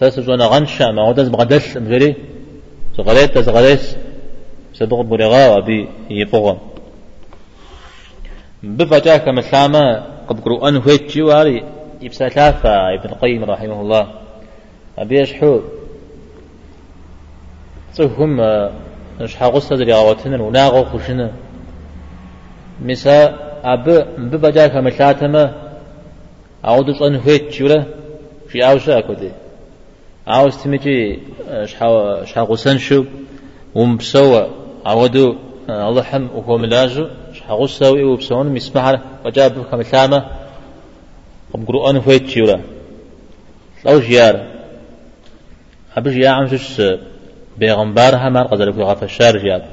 ساس 0.00 0.28
وأنا 0.28 0.46
غان 0.46 0.66
شا 0.66 0.90
ما 0.90 1.08
ودز 1.08 1.28
بغدس 1.28 1.76
مجري 1.76 2.14
زغليت 2.98 3.38
زغليس 3.38 3.96
سبق 4.74 5.00
بلغا 5.00 5.56
وبي 5.56 5.88
يفغم 6.10 6.58
قد 10.28 10.40
قرؤان 10.40 10.76
هيك 10.76 11.16
جواري 11.16 11.64
يبسا 12.02 12.28
ثافة 12.28 12.70
ابن 12.94 13.08
القيم 13.08 13.44
رحمه 13.44 13.80
الله. 13.80 14.06
أبي 14.98 15.22
أشحو 15.22 15.60
تهم 17.96 18.40
نشحا 19.20 19.46
غصة 19.46 19.76
ذري 19.76 19.92
غواتنا 19.92 20.42
وناغو 20.42 20.84
خشنا 20.84 21.32
مسا 22.82 23.36
أب 23.64 24.06
ببجاك 24.18 24.74
مشاتما 24.74 25.54
أعود 26.64 26.90
صن 26.90 27.14
هيك 27.14 27.52
جورا 27.52 27.84
في 28.48 28.70
أوشا 28.70 29.00
كودي. 29.00 29.30
عاوز 30.26 30.56
تمجي 30.56 31.18
شحا 31.64 32.24
شحا 32.24 32.42
غسن 32.42 32.78
شو. 32.78 33.04
ومبسوا 33.74 34.46
عودو 34.86 35.36
الله 35.70 36.02
حم 36.02 36.28
وهو 36.34 36.58
ملاجو 36.58 37.06
شحا 37.46 37.54
غسا 37.54 37.88
وبسون 37.88 38.46
مسمحر 38.48 39.00
وجاب 39.24 39.64
كمثامة 39.70 40.24
قم 41.52 41.64
قرؤان 41.64 41.96
هيك 41.96 42.22
جورا 42.22 42.60
لو 43.86 44.00
جيار. 44.00 44.46
أبش 45.96 46.14
يا 46.14 46.30
عم 46.30 46.46
شش 46.48 46.82
بيغمبار 47.58 48.16
هم 48.16 48.36
قدر 48.36 48.72
في 48.72 48.82
غف 48.82 49.02
الشار 49.02 49.38
جاب 49.38 49.64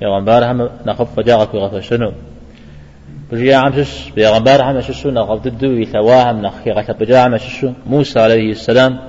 بيغمبار 0.00 0.44
هم 0.44 0.70
نخف 0.86 1.14
فجاء 1.16 1.46
في 1.46 1.58
غف 1.58 1.84
شنو 1.84 2.12
بش 3.32 3.40
يا 3.40 3.56
عم 3.56 3.72
شش 3.72 4.10
بيغمبار 4.10 4.62
هم 4.62 4.80
شش 4.80 5.06
نخف 5.06 5.38
ضده 5.46 5.68
يتواهم 5.68 6.42
نخي 6.42 6.70
غف 6.70 6.90
بجاء 6.90 7.24
عم 7.24 7.36
شش 7.38 7.66
موسى 7.86 8.20
عليه 8.20 8.50
السلام. 8.50 9.00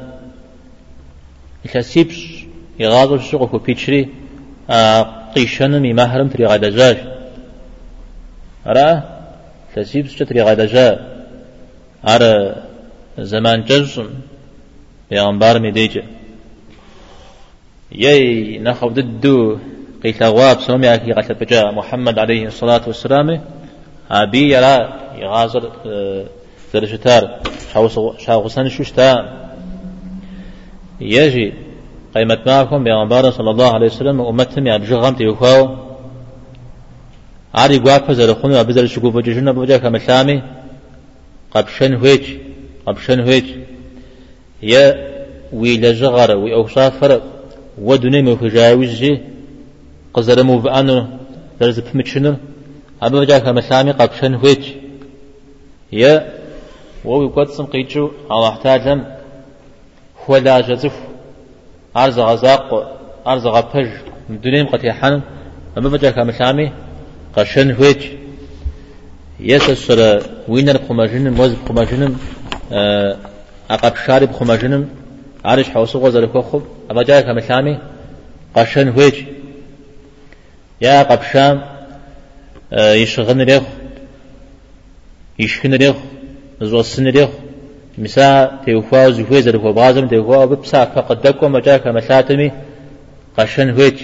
يكسيبش 1.65 2.45
يغاضو 2.79 3.15
الشغل 3.15 3.49
في 3.49 3.57
بيتشري 3.57 4.10
قيشن 5.36 5.79
مي 5.79 5.93
مهرم 5.93 6.27
تري 6.27 6.45
غدا 6.45 6.69
جاج 8.65 8.78
أرى 8.78 9.04
تسيبش 9.76 10.15
تري 10.15 10.41
غدا 10.41 10.65
جاج 10.65 11.00
أرى 12.08 12.56
زمان 13.19 13.63
جزم 13.63 14.10
بيغمبار 15.12 15.60
ميديجه 15.60 16.04
يي 17.91 18.60
نخو 18.60 18.89
ضدو 18.89 19.58
قيل 20.04 20.15
غواب 20.21 20.60
سومي 20.60 20.93
أكي 20.93 21.12
قتل 21.12 21.34
بجاء 21.34 21.71
محمد 21.71 22.19
عليه 22.19 22.45
الصلاة 22.45 22.82
والسلام 22.88 23.41
أبي 24.12 24.54
يرى 24.54 24.93
يغازر 25.17 25.71
زرشتار 26.74 27.39
شاوسان 28.17 28.69
شوشتا 28.69 29.41
يجي 31.02 31.54
قيمة 32.15 32.39
معكم 32.47 32.84
بيغمبار 32.84 33.32
صلى 33.32 33.52
الله 33.52 33.74
عليه 33.74 33.86
وسلم 33.86 34.21
أمتهم 37.56 37.72
يعني 37.72 37.78
جغم 37.78 37.78
تيوخاو 37.78 37.78
عاري 37.78 37.78
قوافة 37.78 38.14
زرخوني 38.14 38.56
وابزر 38.56 38.88
شكو 38.88 39.10
بجيشنا 39.10 39.52
بوجه 39.52 39.78
كمسامي 39.78 40.42
قبشن 41.52 41.94
هويج 41.94 42.24
قبشن 42.86 43.20
هويج 43.20 43.46
يا 44.64 45.12
ويلا 45.54 45.92
جغر 45.92 46.38
ويأوصافر 46.38 47.22
ودني 47.82 48.22
مو 48.22 48.36
خجاوزي 48.36 49.20
قزر 50.14 50.44
مو 50.44 50.58
بأنو 50.58 51.08
درز 51.60 51.80
بمتشنو 51.80 52.36
أبا 53.02 53.24
جاك 53.24 53.48
مسامي 53.48 53.92
قبشن 53.92 54.34
هويج 54.34 54.64
يا 55.92 56.34
وو 57.06 57.24
يقدسم 57.24 57.66
قيتشو 57.66 58.10
على 58.32 58.48
احتاجم 58.50 59.04
هو 60.30 60.38
لا 60.38 60.62
جزف 60.62 60.96
أرز 61.98 62.20
غزاق 62.20 62.98
أرز 63.28 63.48
غبج 63.48 63.90
دنيم 64.30 64.68
قتيحان 64.68 65.22
أبا 65.78 65.98
جاك 65.98 66.18
مسامي 66.20 66.72
قشن 67.36 67.72
هويج 67.72 68.02
يسسر 69.39 70.22
وينر 70.48 70.78
بخماجنم 70.78 71.39
وز 71.39 71.52
بخماجنم 71.54 72.17
أقب 73.70 73.96
شارب 74.06 74.30
بخماجنم 74.30 74.89
عارش 75.46 75.70
حوسو 75.70 76.00
غزر 76.00 76.26
كوخب 76.26 76.63
أما 76.91 77.04
جاك 77.04 77.26
مثامي 77.28 77.80
قشن 78.56 78.89
هويج 78.89 79.15
يا 80.82 81.04
قبشام 81.04 81.62
آه 82.74 82.94
يشغن 82.94 83.41
ريخ 83.41 83.63
يشكن 85.39 85.74
ريخ 85.74 85.96
زوسن 86.62 87.08
ريخ. 87.08 87.30
مسا 87.98 88.60
تيوفا 88.65 89.10
زفوي 89.10 89.41
زرفو 89.41 89.74
بازم 89.74 90.08
تيوفا 90.08 90.46
ببسا 90.46 90.86
فقد 90.86 91.22
دكو 91.22 91.48
ما 91.48 91.60
جاك 91.60 91.88
مثاتمي 91.88 92.52
قشن 93.38 93.70
هويج 93.70 93.98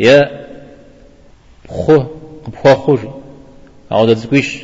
يا 0.00 0.46
خو 1.70 2.02
بخو 2.52 2.74
خوش 2.74 3.00
أو 3.92 4.06
دزكويش 4.06 4.62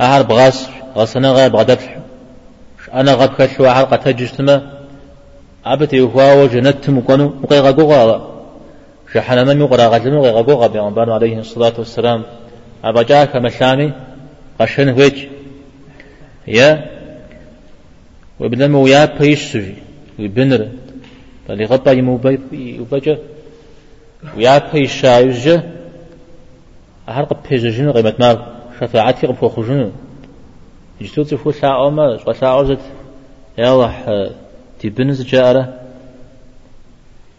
أهار 0.00 0.22
بغاس 0.22 0.68
غصنا 0.96 1.30
غير 1.30 1.48
بغدبش 1.48 1.84
أنا 2.94 3.12
غب 3.12 3.30
كشوا 3.38 3.72
حلقة 3.72 3.96
تجستما 3.96 4.56
عبت 5.66 5.92
يهوا 5.92 6.42
وجنت 6.42 6.90
مكانو 6.90 7.28
مقيغا 7.42 7.70
قوغا 7.70 8.34
شحنا 9.14 9.44
من 9.44 9.60
يقرا 9.60 9.86
غزم 9.86 10.14
مقيغا 10.18 10.42
قوغا 10.42 10.66
بيغمبر 10.66 11.12
عليه 11.12 11.38
الصلاة 11.38 11.72
والسلام. 11.78 12.22
أبا 12.84 13.02
جاك 13.02 13.36
مشامي 13.36 13.92
قشن 14.60 14.88
ويج. 14.88 15.18
يا 16.46 16.90
وبدل 18.40 18.74
ويا 18.74 19.04
بيش 19.04 19.52
سجي 19.52 19.74
وبنر 20.18 20.68
بل 21.48 21.64
غبا 21.64 21.92
يموبجة 21.92 22.38
ويعبا 22.52 23.33
يشايوجة 24.74 25.62
أهر 27.08 27.24
قب 27.24 27.36
بيججن 27.50 27.92
قيمة 27.92 28.14
ما 28.20 28.46
شفاعتي 28.80 29.26
قب 29.26 29.48
خجن 29.48 29.92
جتوت 31.00 31.34
فو 31.34 31.50
ساعة 31.52 31.90
ما 31.90 32.32
ساعة 32.32 32.64
زت 32.64 32.84
يلا 33.58 34.30
تبنز 34.80 35.22
جارة 35.22 35.74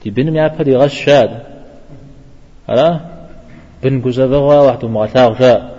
تبن 0.02 0.32
ما 0.32 0.38
يعبا 0.38 0.64
دي 0.64 0.76
غش 0.76 1.04
شاد. 1.06 1.44
ألا؟ 2.70 3.00
بن 3.84 4.02
جزبغا 4.02 4.62
واحد 4.62 4.86
مغتاغ 4.86 5.40
جاء 5.40 5.76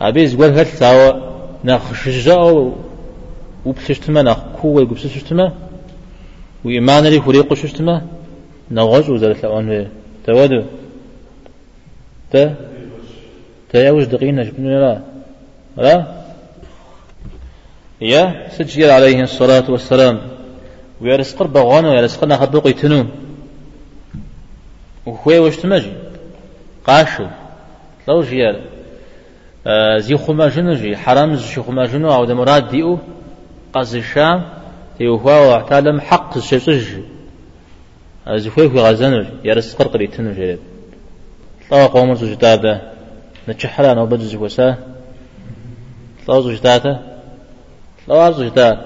أبيز 0.00 0.36
قول 0.36 0.58
هل 0.58 0.66
ساوى 0.66 1.22
نخ 1.64 1.94
شجاء 1.94 2.72
وبسشتما 3.66 4.22
نخ 4.22 4.38
كوة 4.62 4.82
وبسشتما 4.82 5.52
وإيمان 6.64 7.04
لي 7.06 7.20
فريق 7.20 7.54
ششتما 7.54 8.02
نغج 8.70 9.10
وزر 9.10 9.32
ثوان 9.34 9.88
تودو. 10.26 10.62
تا 12.30 12.54
تا 13.72 13.86
يوج 13.86 14.04
دقينا 14.04 14.42
جبنا 14.42 14.68
لا. 14.68 15.02
لا. 15.76 16.06
يا 18.00 18.48
سجل 18.50 18.90
عليه 18.90 19.22
الصلاة 19.22 19.70
والسلام. 19.70 20.20
ويرسق 21.00 21.42
بغانا 21.42 21.90
ويرسقنا 21.90 22.36
خبق 22.36 22.66
يتنو. 22.66 23.06
وخوي 25.06 25.38
وش 25.38 25.56
تمجي 25.56 25.92
قاشو. 26.86 27.26
لو 28.08 28.22
جيال 28.22 28.60
آه 29.66 29.98
زي 29.98 30.16
خما 30.16 30.48
جنجي 30.48 30.96
حرام 30.96 31.36
زي 31.36 31.62
خما 31.62 31.86
جنو. 31.86 32.14
أو 32.14 32.26
مراد 32.26 32.68
ديو 32.70 32.98
الشام. 33.76 34.44
تيوهوا 34.98 35.46
وعتالم 35.46 36.00
حق 36.00 36.36
الشيطج 36.36 36.84
أزفوي 38.26 38.70
في 38.70 38.78
غزان 38.78 39.26
يرس 39.44 39.74
قرقري 39.74 40.06
جريد 40.06 40.58
طوا 41.70 41.86
قوم 41.86 42.14
زجداده. 42.14 42.92
نتشحرا 43.48 43.94
نو 43.94 44.06
بدز 44.06 44.34
وسا 44.34 44.76
طوا 46.26 46.40
زجداده. 46.40 47.00
طوا 48.08 48.30
زجداد 48.30 48.78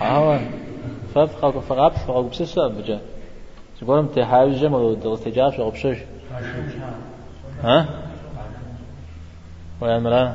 عوان 0.00 0.50
ففقا 1.14 1.60
فقاب 1.60 1.92
فقا 1.92 2.20
بسسا 2.20 2.68
بجا. 2.68 2.98
تقولم 3.80 4.06
تحاول 4.06 4.54
جمع 4.54 4.78
ودغتجاف 4.78 5.56
شغب 5.56 5.74
شش 5.74 5.98
ها؟ 7.62 7.86
ويا 9.80 9.98
مرا 9.98 10.34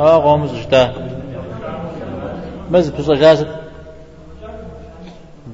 آه 0.00 0.22
قوم 0.22 0.46
زجداد 0.46 0.92
مز 2.70 2.88
بسجازت 2.88 3.48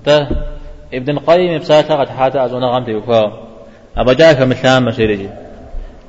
ده 0.06 0.28
ابن 0.94 1.10
القيم 1.16 1.58
بساعتها 1.58 1.96
قد 1.96 2.08
حاتا 2.08 2.44
أزونا 2.44 2.66
غام 2.66 2.84
تيوكا 2.84 3.48
أبا 3.96 4.12
جاك 4.12 4.40
مثلام 4.40 4.84
مسيرجي 4.84 5.28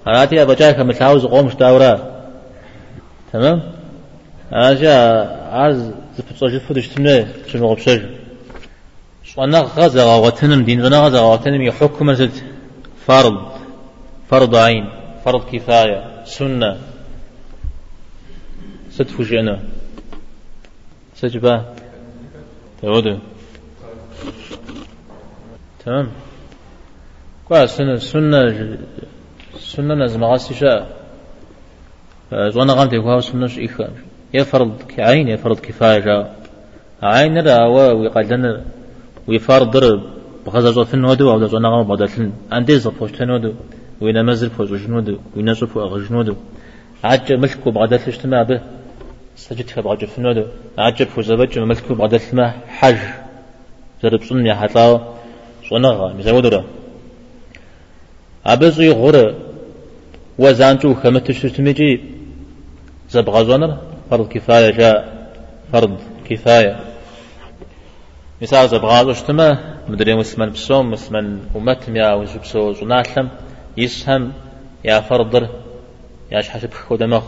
هاتي 0.08 0.42
أبا 0.42 0.54
جاك 0.54 0.80
مثلاو 0.80 1.18
زقوم 1.18 1.50
شتاورا 1.50 2.14
تمام؟ 3.34 3.62
أجا 4.54 4.96
عز 5.52 5.92
زبسوجي 6.18 6.60
فدش 6.60 6.88
تمنى 6.88 7.26
شنو 7.48 7.68
غبشج 7.68 8.02
شوانا 9.24 9.60
غزا 9.60 10.04
غوتنم 10.04 10.64
دين 10.64 10.86
غنا 10.86 10.98
غزا 11.00 11.20
غوتنم 11.20 11.62
يحكم 11.62 12.14
زلت 12.14 12.44
فرض. 13.08 13.38
فرض 14.30 14.56
عين 14.56 14.90
فرض 15.26 15.44
كفاية 15.52 16.26
سنة. 16.26 16.78
ست 18.92 19.10
فجئنا 19.10 19.60
سجبة 21.16 21.66
تعود 22.82 23.20
تمام. 25.86 26.08
كوا 27.48 27.66
سنة 27.66 27.96
سنة 27.98 28.78
سنة 29.60 29.94
نزم 29.96 30.24
غاسي 30.24 30.54
شاء 30.54 30.80
زوانا 32.34 32.74
غام 32.74 32.88
تيكوا 32.90 33.20
سنة 33.20 33.48
شيخ 33.48 33.82
يا 34.34 34.44
فرض 34.44 34.72
عين 35.00 35.28
يا 35.28 35.36
فرض 35.36 35.60
كفاية 35.60 36.00
جاء 36.00 36.36
عين 37.04 37.38
را 37.38 37.68
ويقالنا 37.68 38.62
ويفرض 39.28 39.72
ضرب 39.72 40.02
بغزا 40.46 40.72
زو 40.72 40.86
فن 40.86 41.06
ودو 41.06 41.32
أو 41.32 41.46
زوانا 41.46 41.70
غام 41.70 41.88
بدلن 41.88 42.32
عندي 42.52 42.80
زفوش 42.80 43.12
تنودو 43.12 43.54
وينا 44.02 44.24
مزل 44.24 44.50
فوز 44.50 44.74
جنودو 44.74 45.18
وينا 45.36 45.54
زفو 45.54 45.82
أغجنودو 45.82 46.36
عجب 47.04 47.40
ملكو 47.40 47.72
بغدلش 47.72 48.08
اجتماع 48.08 48.44
به. 48.44 48.62
سجد 49.36 49.68
في 49.68 49.82
بعض 49.82 50.06
فنودو 50.06 50.46
عجب 50.78 51.08
فوزبج 51.08 51.60
ملكو 51.60 51.96
بعد 51.96 52.14
الثما 52.14 52.54
حج. 52.68 53.23
زرب 54.04 54.24
صنيا 54.30 54.56
حتى 54.62 54.86
صنغا 55.70 56.08
مزودرا 56.18 56.62
أبزي 58.46 58.90
غور 59.00 59.16
وزانتو 60.44 60.94
خمت 61.02 61.28
تشتمجي 61.28 61.92
زبغزونر 63.14 63.72
فرض 64.10 64.28
كفاية 64.34 64.70
جاء 64.80 64.98
فرض 65.72 65.94
كفاية 66.28 66.76
مثال 68.42 68.70
زبغاز 68.70 69.08
اشتما 69.08 69.48
مدري 69.90 70.16
مسمن 70.16 70.50
بسوم 70.50 70.92
مسمن 70.92 71.26
ومتم 71.56 71.96
يا 71.96 72.14
وزبسو 72.14 72.74
زناتلم 72.80 73.28
يسهم 73.78 74.24
يا 74.86 75.00
فرضر 75.00 75.44
يا 76.32 76.42
شحشب 76.42 76.74
خودمخ 76.74 77.24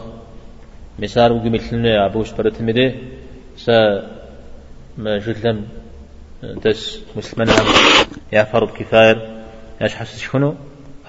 مثال 0.99 1.31
وقي 1.31 1.49
مثلنا 1.49 2.05
أبوش 2.05 2.31
برت 2.31 2.61
مدي 2.61 2.87
سا 3.63 3.75
ما 4.97 5.17
جلم 5.17 5.57
دس 6.43 6.99
مسلمان 7.15 7.47
يا 8.33 8.43
فرض 8.43 8.69
كفاير 8.69 9.17
ياش 9.81 9.95
حسس 9.95 10.19
شنو 10.19 10.55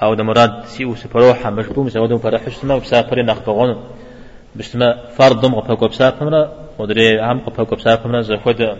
أو 0.03 0.15
ده 0.15 0.23
مراد 0.25 0.65
سيو 0.65 0.95
سبروحة 0.95 1.51
مجبو 1.51 1.83
مسا 1.83 2.01
ودم 2.01 2.19
فرح 2.19 2.49
شتما 2.49 2.75
وبسافر 2.75 3.23
نخبغون 3.23 3.85
بشتما 4.55 5.07
فرض 5.19 5.41
دم 5.41 5.55
قبقى 5.55 5.89
بسافر 5.89 6.49
ودري 6.79 7.21
عم 7.21 7.41
قبقى 7.41 7.77
بسافر 7.77 8.21
زخود 8.23 8.77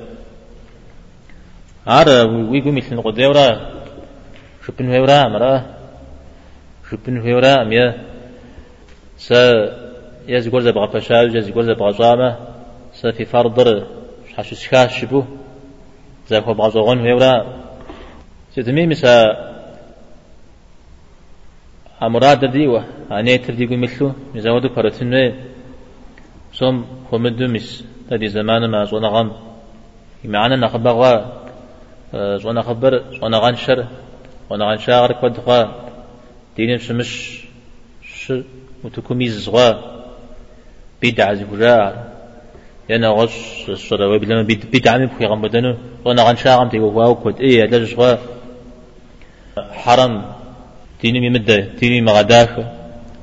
عارا 1.87 2.23
ويقو 2.23 2.71
مثل 2.71 3.03
قديورا 3.03 3.49
شبن 4.67 4.91
هيورا 4.91 5.29
مرا 5.29 5.65
شبن 6.91 7.21
هيورا 7.21 7.65
ميا. 7.65 7.87
سا 9.19 9.41
يز 10.29 10.49
جوز 10.49 10.69
بغا 10.69 10.87
فشال 10.87 11.37
يز 11.37 11.51
جوز 11.51 11.71
بغا 11.71 11.93
جامة 11.93 12.37
سفي 12.95 13.25
فرضر 13.25 13.87
حش 14.37 14.75
بغا 16.31 16.69
زغون 16.69 16.99
هيورا 17.07 17.33
ستمي 18.53 18.87
مسا 18.87 19.15
أمراد 22.03 22.45
ديوة 22.45 22.85
أني 23.11 23.39
تردي 23.39 23.67
قو 23.67 23.77
مثلو 23.77 24.13
مزاودو 24.35 24.69
فرتنوي 24.69 25.35
سوم 26.53 26.77
خمدو 27.11 27.47
مس. 27.49 27.85
تدي 28.11 28.29
زمان 28.29 28.71
ما 28.71 28.85
زونا 28.85 29.09
غم 29.09 29.33
معنا 30.25 30.57
نخبغوا 30.57 31.13
زونا 32.43 32.63
خبر 32.63 32.93
زونا 33.21 33.39
غنشر 33.39 33.87
زونا 34.51 34.65
غنشاغر 34.71 35.13
كود 35.13 35.37
خوا 35.39 35.65
دينم 36.57 36.79
شمش 36.79 37.11
ش 38.03 38.33
وتكوميز 38.85 39.39
زغوا 39.39 39.73
بدعة 41.03 41.35
زوجار 41.35 42.16
يانا 42.91 43.09
غش 43.09 43.69
الصلاة 43.69 44.17
بلما 44.19 44.43
بدعة 44.75 44.97
من 44.99 45.07
بخي 45.07 45.27
غمدنو 45.27 45.73
وأنا 46.05 46.23
غن 46.27 46.37
شاغم 46.37 46.69
تيقو 46.69 46.89
واو 46.99 47.15
كود 47.15 47.41
إيه 47.41 47.65
لجش 47.65 47.95
غا. 47.99 48.19
حرم 49.83 50.13
تيني 51.01 51.19
ممدة 51.25 51.59
تيني 51.79 52.01
مغداك 52.01 52.55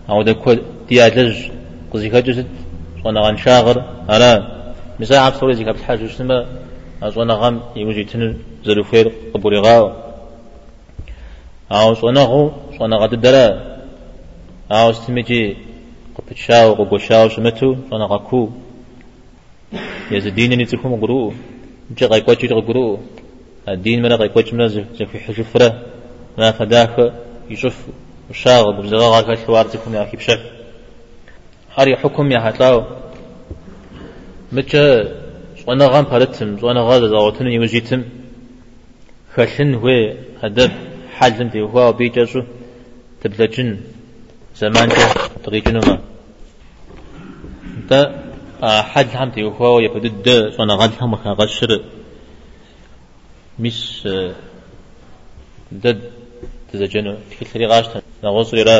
أو 0.09 0.21
دا 0.21 0.33
كود 0.33 0.59
ديا 0.89 1.09
لج 1.15 1.37
قزي 1.91 2.09
كجسد 2.09 2.47
وأنا 3.05 3.19
غن 3.25 3.37
شاغر 3.37 3.77
أنا 4.09 4.31
مساء 4.99 5.19
عبد 5.25 5.35
صوري 5.35 5.53
زي 5.53 5.63
كابت 5.63 5.81
حاج 5.81 6.03
وشتما 6.03 6.39
وأنا 7.15 7.33
غم 7.33 7.55
يوجي 7.75 8.03
تنو 8.03 8.33
زلوفير 8.65 9.11
قبوري 9.33 9.59
غاو. 9.65 9.85
أو 11.71 11.95
وأنا 12.03 12.23
غو 12.31 12.51
وأنا 12.79 12.95
غد 13.01 13.13
الدرا 13.13 13.47
أو 14.71 14.89
استمجي 14.89 15.57
قبتشاو 16.15 16.73
قبوشاو 16.73 17.29
شمتو 17.29 17.75
صنا 19.73 19.81
قكو 20.09 20.15
يزدين 20.15 20.61
نتكم 20.61 21.01
قرو. 21.01 21.33
جا 21.97 22.07
قيقوش 22.07 22.45
جا 22.45 22.55
قرو. 22.55 22.99
الدين 23.67 24.01
منا 24.01 24.15
قيقوش 24.15 24.53
منا 24.53 24.67
زفي 24.67 25.19
حجفرة 25.19 25.69
ما 26.37 26.51
فداك 26.51 27.13
يشوف 27.49 27.77
وشاغ 28.29 28.81
بزغا 28.81 29.07
غاك 29.09 29.29
الحوار 29.29 29.65
تكون 29.65 29.93
يا 29.93 30.09
بشك 30.13 30.41
هاري 31.75 31.95
حكم 31.95 32.31
يا 32.31 32.49
هتلاو 32.49 32.83
متى 34.51 34.83
صنا 35.65 35.85
غام 35.87 36.05
بارتم 36.05 36.59
صنا 36.61 36.81
غاز 36.81 37.03
زاوتن 37.03 37.47
يوجيتم 37.47 38.03
خشن 39.35 39.73
هو 39.73 40.13
هدب 40.41 40.71
حجم 41.15 41.47
دي 41.47 41.61
هو 41.61 41.93
بيجاسو 41.93 42.41
تبلجن 43.21 43.77
زمان 44.55 44.89
تغيجنما 45.43 45.99
تا 47.89 47.99
حد 48.63 49.09
هم 49.15 49.29
تيوخوا 49.29 49.81
يبدد 49.81 50.53
صنا 50.57 50.73
غد 50.73 50.91
هم 51.01 51.15
غشر 51.15 51.81
مش 53.59 54.07
دد 55.71 56.01
تزجنو 56.73 57.15
تكلري 57.31 57.65
غاشت 57.67 57.91
نغوص 58.23 58.53
را 58.53 58.77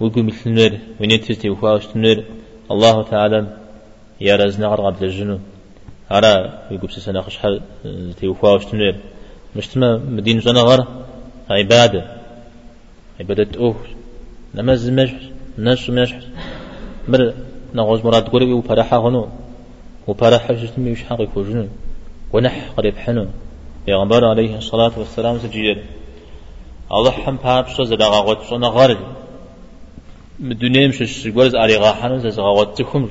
ويقول 0.00 0.24
مثل 0.24 0.50
نور 0.50 0.72
وينتي 1.00 1.34
تيوخوا 1.34 1.76
اشتنور 1.76 2.18
الله 2.70 2.96
تعالى 3.02 3.56
يا 4.20 4.36
رزنا 4.36 4.66
غرب 4.66 5.02
الجنو 5.04 5.38
هرا 6.10 6.32
يقول 6.70 6.90
سنة 6.90 7.20
خشحة 7.20 7.60
تيوخوا 8.20 8.56
اشتنور 8.56 8.94
مشتما 9.56 9.98
مدينة 9.98 10.40
زنا 10.40 10.60
غر 10.60 10.80
عبادة 11.50 12.02
عبادة 13.20 13.58
أوه 13.58 13.76
نماز 14.54 14.88
مش 14.90 15.10
ناس 15.58 15.90
مش 15.90 16.12
مر 17.08 17.34
نغوز 17.74 18.04
مراد 18.04 18.28
قريب 18.28 18.48
وفرحة 18.48 19.08
هنو 19.08 19.28
وفرحة 20.06 20.56
شتمي 20.56 20.92
وش 20.92 21.02
حقي 21.04 21.26
كوجنو 21.26 21.66
ونح 22.32 22.56
قريب 22.76 22.96
حنو 23.04 23.26
پیغمبر 23.86 24.24
عليه 24.24 24.58
الصلاة 24.58 24.92
والسلام 24.98 25.38
سجير 25.38 25.78
الله 26.92 27.10
حم 27.10 27.36
باب 27.44 27.66
شو 27.74 27.82
زدا 27.90 28.06
غوت 28.06 28.40
شو 28.48 28.56
نغارد 28.64 29.00
مدنيا 30.40 30.88
مش 30.88 31.28
جوز 31.36 31.54
علي 31.62 31.76
غاحنو 31.76 32.18
زدا 32.24 32.42
غوت 32.42 32.78
تكم 32.78 33.08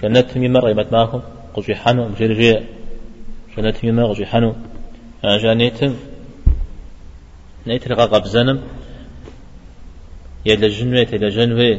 شنت 0.00 0.36
مي 0.36 0.48
مر 0.48 0.64
قيمت 0.68 0.92
معكم 0.92 1.20
قجي 1.54 1.74
حنو 1.82 2.08
مجرجي 2.08 2.52
شنت 3.56 3.76
مي 3.84 3.90
مر 3.96 4.06
قجي 4.12 4.26
حنو 4.26 4.50
جانيتم 5.42 5.92
نيتر 7.66 7.94
غاقب 7.98 8.24
زنم 8.34 8.58
يلا 10.46 10.68
جنوي 10.76 11.04
تلا 11.04 11.28
جنوي 11.36 11.70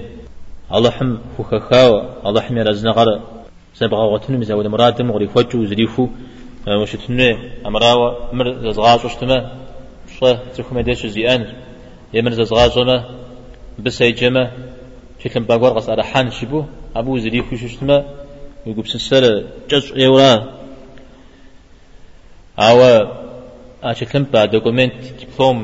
الله 0.75 0.89
حم 0.89 1.17
فخخاو 1.37 1.91
الله 2.27 2.41
حم 2.41 2.57
يرزنا 2.57 2.91
غر 2.91 3.09
سبغا 3.73 4.05
وتنو 4.13 4.37
مزاود 4.37 4.67
مرادم 4.67 5.11
غري 5.11 5.27
فوجو 5.27 5.65
زريفو. 5.65 6.07
وشتنو؟ 6.67 7.37
امراوا 7.65 8.09
مر 8.33 8.47
زغاش 8.73 9.05
وشتما 9.05 9.37
شو؟ 10.19 10.33
تكم 10.55 10.79
ديش 10.79 11.05
زيان. 11.05 11.43
يمر 12.13 12.31
زغاشونا 12.31 12.95
بس 13.79 14.01
يجمع 14.01 14.51
شكل 15.23 15.39
باغور 15.39 15.71
قص 15.75 15.89
على 15.89 16.03
حان 16.03 16.31
شبو. 16.31 16.63
أبو 16.95 17.17
زريفو 17.17 17.55
شتما 17.55 17.97
يقول 18.65 18.83
بسسر 18.83 19.23
جز 19.69 19.85
يورا. 19.95 20.33
أو 22.59 23.07
اشكلم 23.83 24.23
با 24.33 24.45
دوكومنت 24.45 24.93
دبلوم 25.19 25.57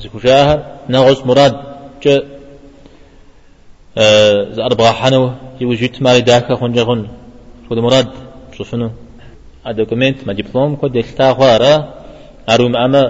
زكوجاها 0.00 0.54
نغوص 0.88 1.26
مراد 1.26 1.54
ج 2.02 2.35
أربعة 3.98 4.92
حنو 4.92 5.30
يوجد 5.60 6.02
مالي 6.02 6.20
داكا 6.20 6.54
خنجا 6.56 6.84
خن 6.84 7.06
خود 7.68 7.78
مراد 7.78 8.08
شوفنو. 8.56 8.90
الدوكومنت 9.66 10.18
ما 10.26 10.32
دبلوم 10.32 10.76
كود 10.76 10.92
دلتا 10.92 11.34
خوارا. 11.34 11.94
أروم 12.48 12.76
أما 12.76 13.02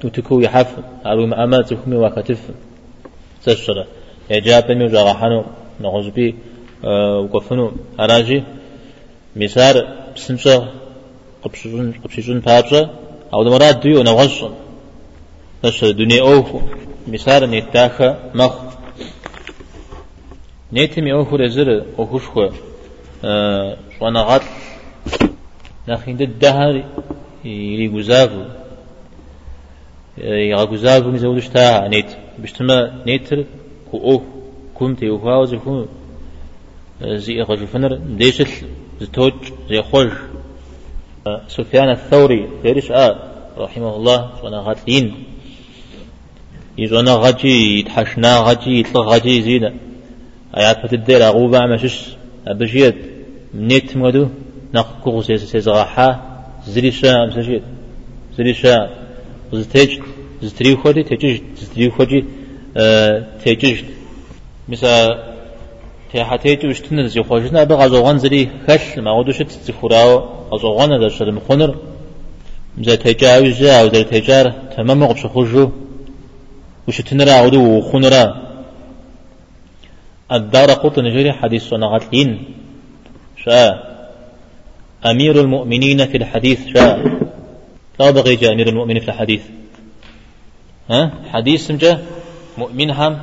تتكو 0.00 0.40
يحف 0.40 0.70
أروم 1.06 1.34
أما 1.34 1.62
تكمي 1.62 1.96
وكتف. 1.96 2.42
تشرا 3.44 3.84
يجاب 4.30 4.72
مي 4.72 4.84
وجا 4.84 5.12
حنو 5.12 5.44
نغوز 5.80 6.08
بي 6.08 6.34
وقفنو 6.84 7.72
أراجي 8.00 8.42
مسار 9.36 9.76
بسنشا 10.16 10.68
قبشون 11.42 11.92
قبشون 12.04 12.40
بابشا. 12.40 12.90
أو 13.34 13.44
مراد 13.44 13.80
ديو 13.80 14.02
نغوش 14.02 14.44
نشر 15.64 15.90
دنيا 15.90 16.22
أوفو. 16.22 16.60
مسار 17.06 17.46
نتاخا 17.46 18.08
مخ. 18.34 18.54
نيتم 20.74 21.06
يوهو 21.06 21.36
رزر 21.36 21.68
وخشخو 21.98 22.48
شوانا 23.98 24.22
غات 24.28 24.42
نخين 25.88 26.20
الدهر 26.20 26.84
يغزاغو 27.44 28.44
يغزاغو 30.18 31.10
مزودش 31.10 31.48
تاها 31.48 31.88
نيت. 31.88 32.10
بشتما 32.38 33.02
نيتر 33.06 33.44
كو 33.90 33.96
أو 33.98 34.22
كم 34.78 34.94
تيوهاو 34.94 35.44
زفو 35.44 35.84
زي 37.02 37.42
غجفنر 37.42 37.94
ديشل 37.94 38.48
زتوج 39.00 39.32
زي 39.68 39.82
خوج 39.82 40.10
سفيان 41.48 41.90
الثوري 41.90 42.48
غيرش 42.64 42.90
آه 42.90 43.16
رحمه 43.58 43.96
الله 43.96 44.30
شوانا 44.40 44.60
غات 44.60 44.78
لين. 44.88 45.24
يجونا 46.78 47.14
غجي 47.14 47.78
يتحشنا 47.78 48.38
غجي 48.38 48.80
يطلق 48.80 49.04
غجي 49.12 49.42
زينه 49.42 49.72
آيات 50.56 50.86
فتدير 50.86 51.26
أغوبا 51.28 51.66
مشش 51.66 51.96
أبجيت. 52.46 52.96
نيت 53.54 53.96
مدو 53.96 54.28
نقو 54.74 55.22
سيزغاحا. 55.22 56.08
زري 56.66 56.90
شاء 56.90 57.26
مسجد 57.26 57.62
زري 58.36 58.54
شاء 58.54 59.04
زتيج 59.52 60.00
زتري 60.42 60.76
خودي 60.76 61.02
تيجج 61.02 61.40
زتري 61.62 61.90
خودي 61.90 62.24
تيجج 63.44 63.78
مسا 64.68 64.92
تيحتيج 66.12 66.66
وشتن 66.66 67.08
زي 67.08 67.22
خوجنا 67.22 67.62
أبغى 67.62 67.88
زوغان 67.88 68.18
زري 68.18 68.50
خش. 68.68 68.98
ما 68.98 69.12
ودوش 69.12 69.38
تتفراو 69.38 70.24
أزوغان 70.52 70.92
هذا 70.92 71.08
شر 71.08 71.30
مخنر 71.32 71.76
مزا 72.78 72.94
تيجاوز 72.94 73.62
أو 73.62 73.88
در 73.88 74.02
تيجار 74.02 74.52
تمام 74.76 75.04
قبش 75.06 75.26
خوجو 75.26 75.70
وشتنرا 76.88 77.32
أودو 77.40 77.60
وخنرا 77.78 78.43
الدار 80.32 80.70
قطن 80.70 81.02
جري 81.02 81.32
حديث 81.32 81.68
صنعتين 81.68 82.44
شاء. 83.44 83.94
أمير 85.06 85.40
المؤمنين 85.40 86.06
في 86.06 86.16
الحديث 86.16 86.66
شاء. 86.66 86.98
لا 88.00 88.10
بغي 88.10 88.36
جاء 88.36 88.52
أمير 88.52 88.68
المؤمنين 88.68 89.02
في 89.02 89.08
الحديث. 89.08 89.42
ها؟ 90.90 91.10
حديث 91.32 91.72
جاء. 91.72 92.04
مؤمن 92.58 92.90
هم. 92.90 93.18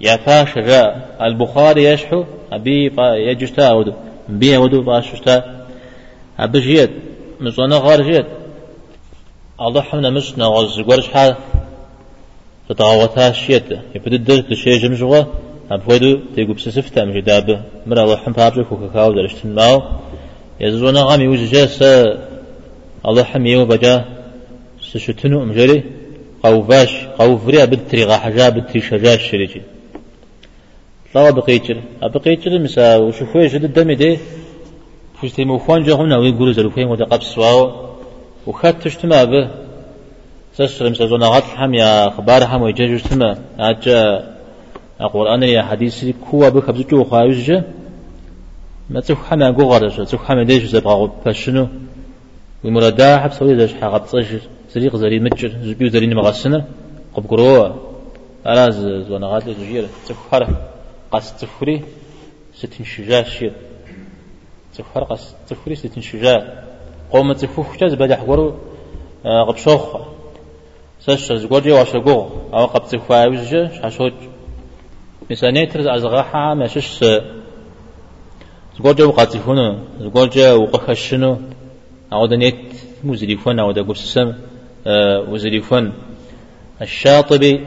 يا 0.00 0.16
فاش 0.16 0.58
جاء. 0.58 1.16
البخاري 1.22 1.84
يشحو. 1.84 2.24
أبي 2.52 2.92
يجشتا 2.98 3.72
ودو 3.72 3.92
بي 4.28 4.56
ودو 4.56 4.82
باششتا 4.82 5.66
أبي 6.38 6.60
جيد. 6.60 6.90
مزونا 7.40 7.76
غار 7.76 8.02
جيد. 8.02 8.26
الله 9.60 9.80
حمنا 9.80 10.10
مش 10.10 10.38
نغز 10.38 10.80
قرش 10.80 11.08
حال 11.08 11.36
تتغوتها 12.68 13.32
شيت 13.32 13.70
يبدو 13.94 14.16
الدرس 14.16 14.44
الشيء 14.50 14.78
جمجوة. 14.78 15.26
أبغدو 15.70 16.20
تيجو 16.34 16.52
بسسفتا 16.54 17.04
مش 17.04 17.22
دابه 17.28 17.60
مرا 17.86 18.02
الله 18.04 18.18
بابجو 18.36 18.64
كوكاكاو 18.64 19.12
درشتن 19.12 19.54
ماو. 19.54 19.82
يزونا 20.60 21.02
غامي 21.02 21.28
وججا 21.28 21.66
س 21.66 21.82
الله 23.08 23.24
حم 23.30 23.46
يو 23.46 23.64
بجا 23.64 23.94
سشتنو 24.90 25.44
مجري 25.44 25.78
قو 26.44 26.60
باش 26.60 26.92
قو 27.18 27.38
فريا 27.38 27.64
بدتري 27.64 28.04
غا 28.04 28.16
حجا 28.16 28.48
بدتري 28.48 28.80
شجا 28.80 29.14
الشريجي. 29.14 29.62
طلع 31.14 31.30
بقيتر 31.30 31.76
أبقيتر 32.02 32.58
مسا 32.58 32.96
وشوفوي 32.96 33.46
جد 33.46 33.64
الدم 33.64 33.92
دي. 33.92 34.18
فشتي 35.22 35.44
موخوان 35.44 35.82
جاهونا 35.82 36.16
ويقولوا 36.18 36.52
زلوفين 36.52 36.86
ودا 36.86 37.04
قبس 37.04 37.38
واو. 37.38 37.72
وخات 38.46 38.82
تشتما 38.82 39.24
به 39.24 39.50
سسر 40.54 40.90
مسا 40.90 41.06
زونا 41.06 41.28
غات 41.28 41.42
حم 41.42 41.74
يا 41.74 42.10
خبار 42.10 42.46
حم 42.46 42.62
ويجا 42.62 42.86
جشتما 42.86 43.38
أجا 43.58 44.35
القرآن 45.00 45.42
يا 45.42 45.62
حديث 45.62 46.04
كوا 46.30 46.48
بخبز 46.48 46.80
جو 46.80 47.04
خايز 47.04 47.38
جا؟ 47.46 47.64
ما 48.90 49.00
تخ 49.00 49.24
حما 49.28 49.50
جو 49.50 49.64
غرش 49.72 49.96
تخ 49.96 50.24
حما 50.24 50.44
ديش 50.44 50.64
زبغا 50.64 51.10
فشنو 51.24 51.68
ومرادا 52.64 53.18
حب 53.18 53.32
سوي 53.32 53.56
زش 53.58 53.74
حق 53.74 54.04
بصش 54.04 54.30
زريق 54.72 54.96
زري 54.96 55.18
متجر 55.20 55.48
زبيو 55.62 55.88
زري 55.88 56.06
مغسنة؟ 56.06 56.64
قب 57.14 57.26
قروا 57.30 57.68
على 58.46 58.72
زوانا 59.08 59.26
غادي 59.26 59.54
زجير 59.54 59.86
تخر 60.08 60.46
قاس 61.12 61.36
تفري 61.40 61.82
ستين 62.54 62.86
شجاع 62.86 63.22
شير. 63.22 63.52
تخر 64.78 65.04
قاس 65.04 65.34
تفري 65.48 65.74
ستين 65.74 66.02
شجاع. 66.02 66.64
قوم 67.12 67.32
تفوخ 67.32 67.76
جاز 67.76 67.94
بدح 67.94 68.20
قرو 68.20 68.54
قب 69.24 69.56
شوخ. 69.56 69.96
سش 71.00 71.32
زغورجي 71.32 71.72
واشغو 71.72 72.28
أو 72.54 72.64
قب 72.66 72.84
تفاوز 72.88 73.48
جا 73.50 73.70
شاشوج. 73.82 74.12
مثلا 75.30 75.50
نيتر 75.50 75.94
أزغاحا 75.94 76.54
مشش 76.54 77.04
زغورجا 78.78 79.04
وقاتفونا 79.04 79.78
زغورجا 80.00 80.52
وقخشنو 80.52 81.36
أو 82.12 82.26
نيت 82.26 82.72
مزريفون 83.04 83.58
أو 83.58 83.72
دا 83.72 83.82
قرسسم 83.82 84.34
وزريفون 85.30 85.92
الشاطبي 86.82 87.66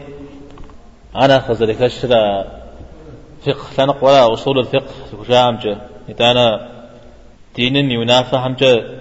أنا 1.15 1.39
خزرك 1.39 1.81
أشرا 1.81 2.23
فقه 3.45 3.83
لنق 3.83 4.03
ولا 4.03 4.33
أصول 4.33 4.59
الفقه 4.59 4.93
وجا 5.19 5.49
أمجا 5.49 5.81
إتانا 6.09 6.69
دين 7.55 7.75
ينافع 7.75 8.45
أمجا 8.45 8.99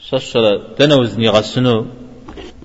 ششرا 0.00 0.52
دنوزني 0.78 1.28
غسنو 1.28 1.86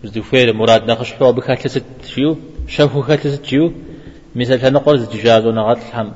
وزدفير 0.03 0.53
مراد 0.53 0.91
نقش 0.91 1.13
حوا 1.13 1.31
بكاتلست 1.31 1.85
شيو 2.13 2.37
شافو 2.67 3.01
كاتلست 3.03 3.45
شيو 3.45 3.73
مثل 4.35 4.59
تنقل 4.59 4.99
زجاج 4.99 5.45
ونغط 5.45 5.77
الحم 5.77 6.11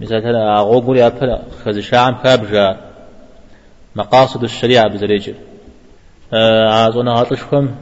مثلا 0.00 0.58
أغوغل 0.58 0.96
يأبل 0.96 1.38
خزشاعم 1.64 2.14
كابجا 2.22 2.76
مقاصد 3.96 4.42
الشريعة 4.42 4.88
بزريجر 4.88 5.34
عازونا 6.72 7.12
غاطشكم 7.12 7.74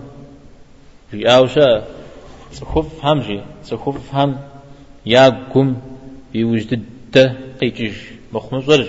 في 1.10 1.36
أوشا 1.36 1.84
تخف 2.60 3.04
همجي 3.04 3.40
تخف 3.70 4.14
هم 4.14 4.38
ياقم 5.06 5.76
بوجد 6.34 6.82
قيجيج 7.60 7.94
مخمزر 8.32 8.86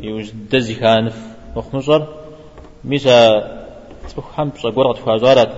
يوجد 0.00 0.58
زكانف 0.58 1.16
مخمزر 1.56 2.08
ميسا 2.84 3.40
تخف 4.08 4.40
هم 4.40 4.52
صقورة 4.58 4.92
فازارت 4.92 5.52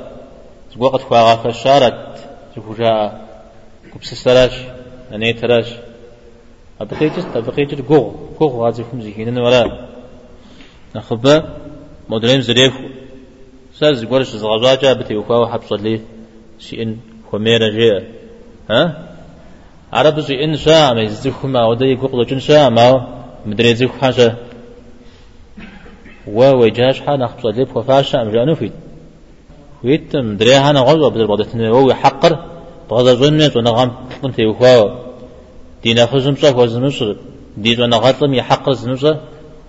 صقورة 0.74 0.97
فاغا 0.97 1.37
فشارت 1.37 2.18
تفجاء 2.57 3.24
كبسسراش 5.14 5.72
أنيتراش 5.74 5.74
أبقيتش 6.80 7.24
أبقيتش 7.34 7.80
قوغ. 7.80 8.12
قوغ 8.38 8.64
غازيكم 8.64 9.00
زكينن 9.00 9.38
ولا. 9.38 9.88
نخبا 10.96 11.56
مدرين 12.08 12.40
زريف. 12.42 12.74
ساز 13.74 14.04
قرش 14.04 14.36
زغزاجا 14.36 14.92
بتي 14.92 15.16
وكاو 15.16 15.46
حبص 15.46 15.72
لي. 15.72 16.00
شيء 16.58 16.96
خميرة 17.32 17.68
جاء 17.70 18.04
ها؟ 18.70 19.08
عرب 19.92 20.20
زي 20.20 20.44
إن 20.44 20.56
شاء 20.56 20.94
ما 20.94 21.02
يزيكم 21.02 21.52
ما 21.52 21.66
ودي 21.66 21.84
يقول 21.84 22.26
جن 22.26 22.40
شاء 22.40 22.70
ما 22.70 23.08
مدري 23.46 23.74
زيك 23.74 23.90
حاجة 23.90 24.36
ووجاش 26.26 27.00
حانا 27.00 27.26
خبص 27.26 27.46
لي 27.46 27.64
بخفاشا 27.64 28.16
مجانو 28.16 28.54
فيت. 28.54 28.72
ويت 29.84 30.16
مدري 30.16 30.54
هانا 30.54 30.80
غزو 30.80 31.10
بدل 31.10 31.26
بعضتنا 31.26 31.70
وهو 31.70 31.94
حقر. 31.94 32.54
بغض 32.90 33.08
ظن 33.08 33.40
ونغم 33.56 33.90
قلت 34.22 34.38
يخوا 34.38 35.03
دينا 35.85 36.07
خزم 36.07 36.35
صح 36.37 36.57
وزنصر 36.57 37.16
دي 37.57 37.82
ونغطم 37.82 38.35
يحق 38.35 38.70
زنصر 38.70 39.16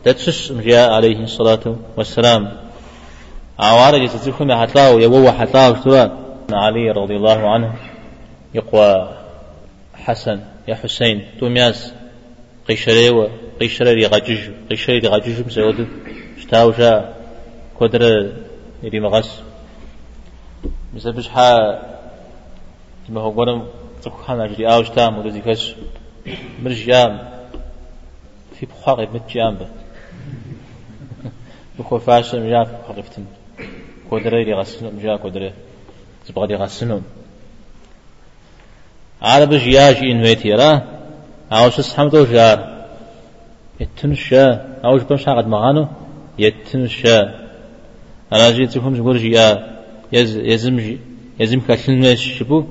تتسس 0.04 0.52
مجاء 0.52 0.92
عليه 0.92 1.20
الصلاة 1.24 1.76
والسلام. 1.98 2.52
عوارج 3.60 4.02
يتزفهم 4.02 4.52
حتلاو 4.62 5.00
يبوه 5.00 5.32
حتلاو 5.32 5.76
شتوا. 5.76 6.08
علي 6.52 6.92
رضي 6.92 7.16
الله 7.16 7.50
عنه 7.50 7.76
يقوى 8.54 9.10
حسن 9.94 10.40
يا 10.68 10.76
حسين 10.76 11.18
تومياس. 11.40 11.94
قيشري 12.68 13.10
و 13.10 13.30
قيشري 13.60 14.02
يغجج 14.04 14.40
قيشري 14.70 14.98
يغجج 14.98 15.46
مسعود 15.46 15.88
شتاو 16.42 16.72
شا 16.72 17.14
كدر 17.80 18.04
يري 18.84 19.00
مغس 19.00 19.42
مسبش 20.94 21.28
حا 21.28 21.80
ما 23.10 23.22
هو 23.22 23.32
قرم 23.32 23.68
تكوخان 24.04 24.42
أجري 24.42 24.68
أوش 24.68 24.90
تام 24.90 25.18
ودزي 25.18 25.42
كش 25.42 25.76
مرجام 26.64 27.30
في 28.60 28.66
بخاقي 28.66 29.08
متجام 29.14 29.58
بخو 31.80 31.98
مجا 32.40 32.64
في 32.64 32.74
بخاقي 32.84 33.04
فتن 33.04 33.26
كودري 34.10 34.44
لي 34.46 34.54
غسنو 34.54 34.92
مجا 34.92 35.16
كودري. 35.16 35.54
تبغى 36.28 36.48
لي 36.48 36.56
غسنو. 36.56 37.02
عرب 39.22 39.54
جياج 39.54 40.04
يتنشا. 43.80 44.46
بمشا 45.04 45.32
مغانو. 45.48 45.88
يتنشا. 46.40 47.18
أنا 48.34 48.52
جيا. 49.18 49.48
يز 50.14 50.38
يزم 50.38 50.98
يزم 51.40 51.60
كاتلن 51.60 52.16
شبو. 52.16 52.64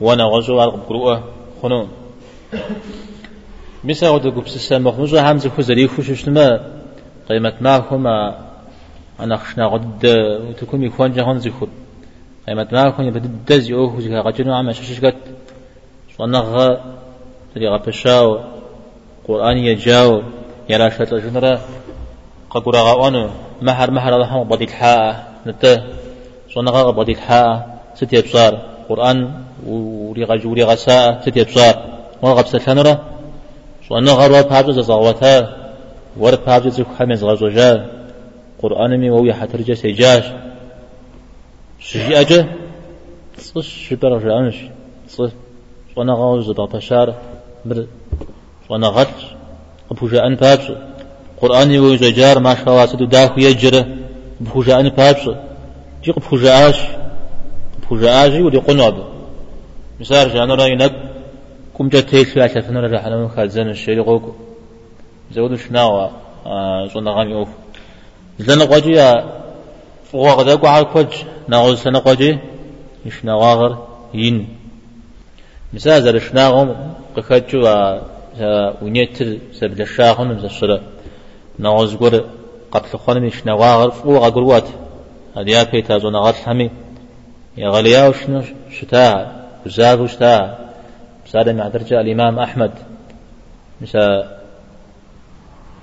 وأنا 0.00 0.24
غزو 0.24 0.60
على 0.60 0.70
قروءه 0.70 1.18
خنون 1.62 1.88
مسا 3.84 4.10
ودو 4.10 4.30
قبس 4.30 4.72
مخنوزو 4.72 5.18
همزة 5.18 5.50
خزري 5.50 5.88
خششتما 5.88 6.46
قيمة 7.28 7.54
ما 7.60 7.76
هما 7.90 8.38
أنا 9.20 9.36
خشنا 9.36 9.66
غد 9.66 10.06
وتكون 10.48 10.82
يكون 10.82 11.12
جهان 11.12 11.38
زخور 11.38 11.68
قيمة 12.46 12.68
ما 12.72 12.88
هما 12.88 13.10
بدد 13.10 13.44
دزي 13.48 13.74
أوه 13.74 14.00
زكا 14.00 14.20
غجنو 14.20 14.54
عما 14.54 14.72
شششكت 14.72 15.16
صنغ 16.18 16.76
تري 17.54 17.68
غبشاو 17.68 18.38
قرآن 19.28 19.56
يجاو 19.58 20.22
يلا 20.70 20.88
شتل 20.88 21.20
جنرا 21.24 21.60
ققرا 22.50 22.80
غوانو 22.80 23.30
مهر 23.62 23.90
مهر 23.90 24.16
الله 24.16 24.44
بدي 24.44 24.64
الحاء 24.64 25.32
نته 25.46 25.82
صنغ 26.54 26.90
بدي 26.90 27.12
الحاء 27.12 27.78
ستي 27.94 28.22
بصار 28.22 28.52
قرآن 28.88 29.18
وريغا 29.66 30.46
وريغا 30.46 30.74
ساعة 30.74 31.20
ستي 31.20 31.44
بصار 31.44 31.91
وغب 32.22 32.46
سلانرا 32.46 32.94
صنغ 33.88 34.14
غروا 34.20 34.42
بابز 34.42 34.78
زغوتا 34.80 35.36
ور 36.16 36.34
بابز 36.46 36.76
خمس 36.98 37.22
غزوجا 37.22 37.70
قرآن 38.62 39.00
مي 39.00 39.10
ويا 39.10 39.34
حترجا 39.34 39.74
سيجاش 39.74 40.24
شجي 41.80 42.20
أجا 42.20 42.40
صش 43.38 43.68
شبر 43.88 44.18
جانش. 44.18 44.56
صش 45.08 45.30
صنغ 45.96 46.14
غوز 46.14 46.50
بابشار 46.50 47.14
بر. 47.64 47.86
صنغ 48.68 48.90
غت 48.96 49.18
بوجا 49.90 50.26
أن 50.26 50.34
بابز 50.34 50.66
قرآن 51.40 51.78
ويزجار 51.78 52.38
ما 52.38 52.54
شاء 52.54 52.68
الله 52.68 52.86
سدو 52.86 53.04
داخو 53.04 53.40
يجرى 53.40 53.82
بوجا 54.40 54.80
أن 54.80 54.88
بابز 54.88 55.24
جيق 56.04 56.18
بوجا 56.30 56.68
آش. 56.68 56.78
بوجا 57.90 58.24
آجي 58.24 58.42
ودي 58.42 58.58
قنوب 58.58 58.94
مسار 60.00 60.28
جانو 60.28 60.54
را 60.54 60.66
تيل 61.78 62.24
في 62.24 62.42
عشا 62.42 62.60
فنو 62.60 62.80
رجع 62.80 63.02
حنو 63.02 63.28
خازن 63.28 63.68
الشيري 63.68 64.00
غوكو 64.00 64.32
زودو 65.34 65.56
شناوا 65.56 66.08
صنع 66.92 67.12
غامي 67.16 67.34
اوف 67.34 67.48
زنا 68.38 68.64
قواجي 68.64 68.96
فوق 70.12 70.38
غدا 70.38 70.54
قوع 70.54 70.82
كوج 70.82 71.12
ناغوز 71.48 71.78
سنة 71.78 71.98
قواجي 71.98 72.38
يشنا 73.06 73.34
واغر 73.34 73.86
ين 74.14 74.48
مسار 75.72 76.00
زر 76.00 76.18
شناغم 76.18 76.68
قكاجو 77.16 77.60
ونيتل 78.82 79.38
سبل 79.52 79.82
الشاخن 79.82 80.26
مزشرة 80.26 80.80
ناغوز 81.58 81.94
قور 81.94 82.14
قتل 82.72 82.98
خانم 82.98 83.24
يشنا 83.24 83.52
واغر 83.54 83.90
فوق 83.90 84.24
غروات 84.34 84.68
هذه 85.36 85.62
بيتا 85.62 85.98
زونا 85.98 86.18
غاتل 86.18 86.50
همي 86.50 86.70
يا 87.56 87.68
غليا 87.68 88.08
وشنو 88.08 88.42
شتاع 88.76 89.32
وزاد 89.66 90.00
وشتاع 90.00 90.58
مساد 91.32 91.48
مع 91.48 91.68
درجة 91.68 92.00
الإمام 92.00 92.38
أحمد. 92.38 92.72
مسا 93.80 94.38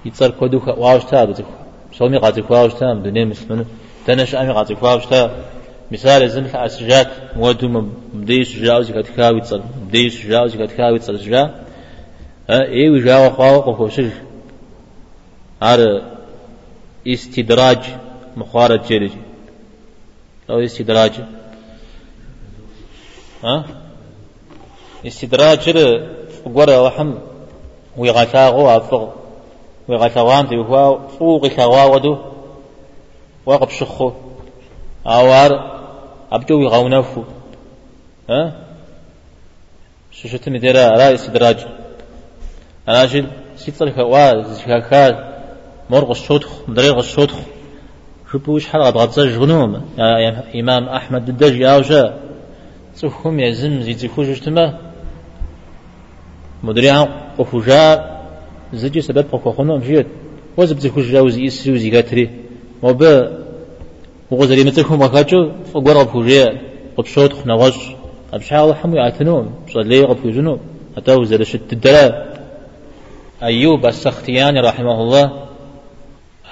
يتصر 0.06 0.32
كودوك 0.32 0.68
واوشتا 0.68 1.26
بتك 1.26 1.46
سومي 1.94 2.18
قاتك 2.18 2.52
واوشتا 2.52 2.94
دنيا 2.94 3.26
مسلمون 3.26 3.66
تنش 4.06 4.36
أمي 4.36 4.52
قاتك 4.52 4.84
واوشتا. 4.84 5.32
مثال 5.92 6.30
زمل 6.30 6.56
أسجات 6.56 7.08
مودو 7.36 7.68
مدي 8.14 8.44
سجاو 8.44 8.82
زي 8.82 8.94
كتكاو 8.94 9.38
يتصر 9.38 9.62
مدي 9.82 10.10
سجاو 10.10 10.48
زي 10.48 10.58
كتكاو 10.58 10.96
يتصر. 10.96 11.18
سجا 11.18 11.56
اي 12.50 12.90
وجاو 12.90 13.30
خواو 13.30 13.62
قفوشج 13.62 14.12
هذا 15.64 16.18
استدراج 17.08 17.82
مخارج 18.38 18.82
جيرج. 18.88 19.12
أو 20.50 20.60
استدراج. 20.60 21.12
ها؟ 23.44 23.56
استدراج 23.56 23.89
جر 25.06 26.08
قرى 26.56 26.78
وحم 26.78 27.14
ويغتاغو 27.98 28.70
أفغ 28.78 29.08
ويغتاغام 29.88 30.48
تيهوا 30.48 31.08
فوق 31.08 31.48
كواودو 31.48 32.18
وقب 33.46 33.70
شخو 33.70 34.12
أوار 35.08 35.80
أبجو 36.32 36.62
يغونفو 36.62 37.24
ها؟ 38.30 38.54
ششتني 40.12 40.60
ديرا 40.60 40.90
را 40.90 41.14
استدراج. 41.14 41.66
أنا 42.88 43.04
أجل 43.04 43.28
سيطر 43.56 43.90
كوا 43.90 44.42
زكاكا 44.42 45.30
مرغ 45.90 46.12
الشوتخ 46.12 46.50
مدريغ 46.68 47.00
الشوتخ 47.00 47.36
شبوش 48.32 48.68
حلقة 48.68 49.06
جنوم 49.18 49.82
يا 49.98 50.60
إمام 50.60 50.90
أحمد 50.90 51.30
الدجي 51.30 51.68
أوجا. 51.68 52.30
تفهم 53.02 53.40
يزم 53.40 53.82
زي 53.82 53.94
تفوش 53.94 54.28
اجتما 54.28 54.89
مدري 56.64 56.90
عن 56.90 57.08
قفوجا 57.38 58.20
زجي 58.74 59.02
سبب 59.02 59.26
قفوخنا 59.32 59.78
مشيت 59.78 60.08
وزب 60.58 60.78
يسري 61.48 61.74
وزي 61.74 61.92
قاتري. 61.96 62.30
وبا 62.84 63.40
وغزري 64.32 64.64
متكم 64.64 65.02
وكاتشو 65.02 65.52
فقور 65.74 65.98
قفوجا 65.98 66.46
قبشوت 66.98 67.34
أبشع 68.34 68.64
الله 68.64 68.74
حمو 68.74 68.96
يعتنون 68.96 69.54
صلي 69.74 70.04
قفوجنو 70.04 70.60
حتى 70.98 71.14
وزر 71.14 71.44
شت 71.44 71.74
الدلال. 71.74 72.12
أيوب 73.44 73.86
السختياني 73.86 74.60
رحمه 74.60 75.02
الله 75.02 75.26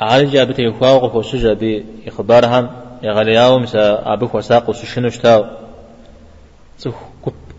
عالج 0.02 0.36
أبتي 0.36 0.62
يخواو 0.62 0.98
قفوشجا 1.00 1.54
بإخبارهم 1.54 2.70
يغلياو 3.04 3.60
مسا 3.60 4.14
أبوك 4.14 4.36
وساق 4.36 4.70
وسشنو 4.70 5.10
شتاو 5.10 5.46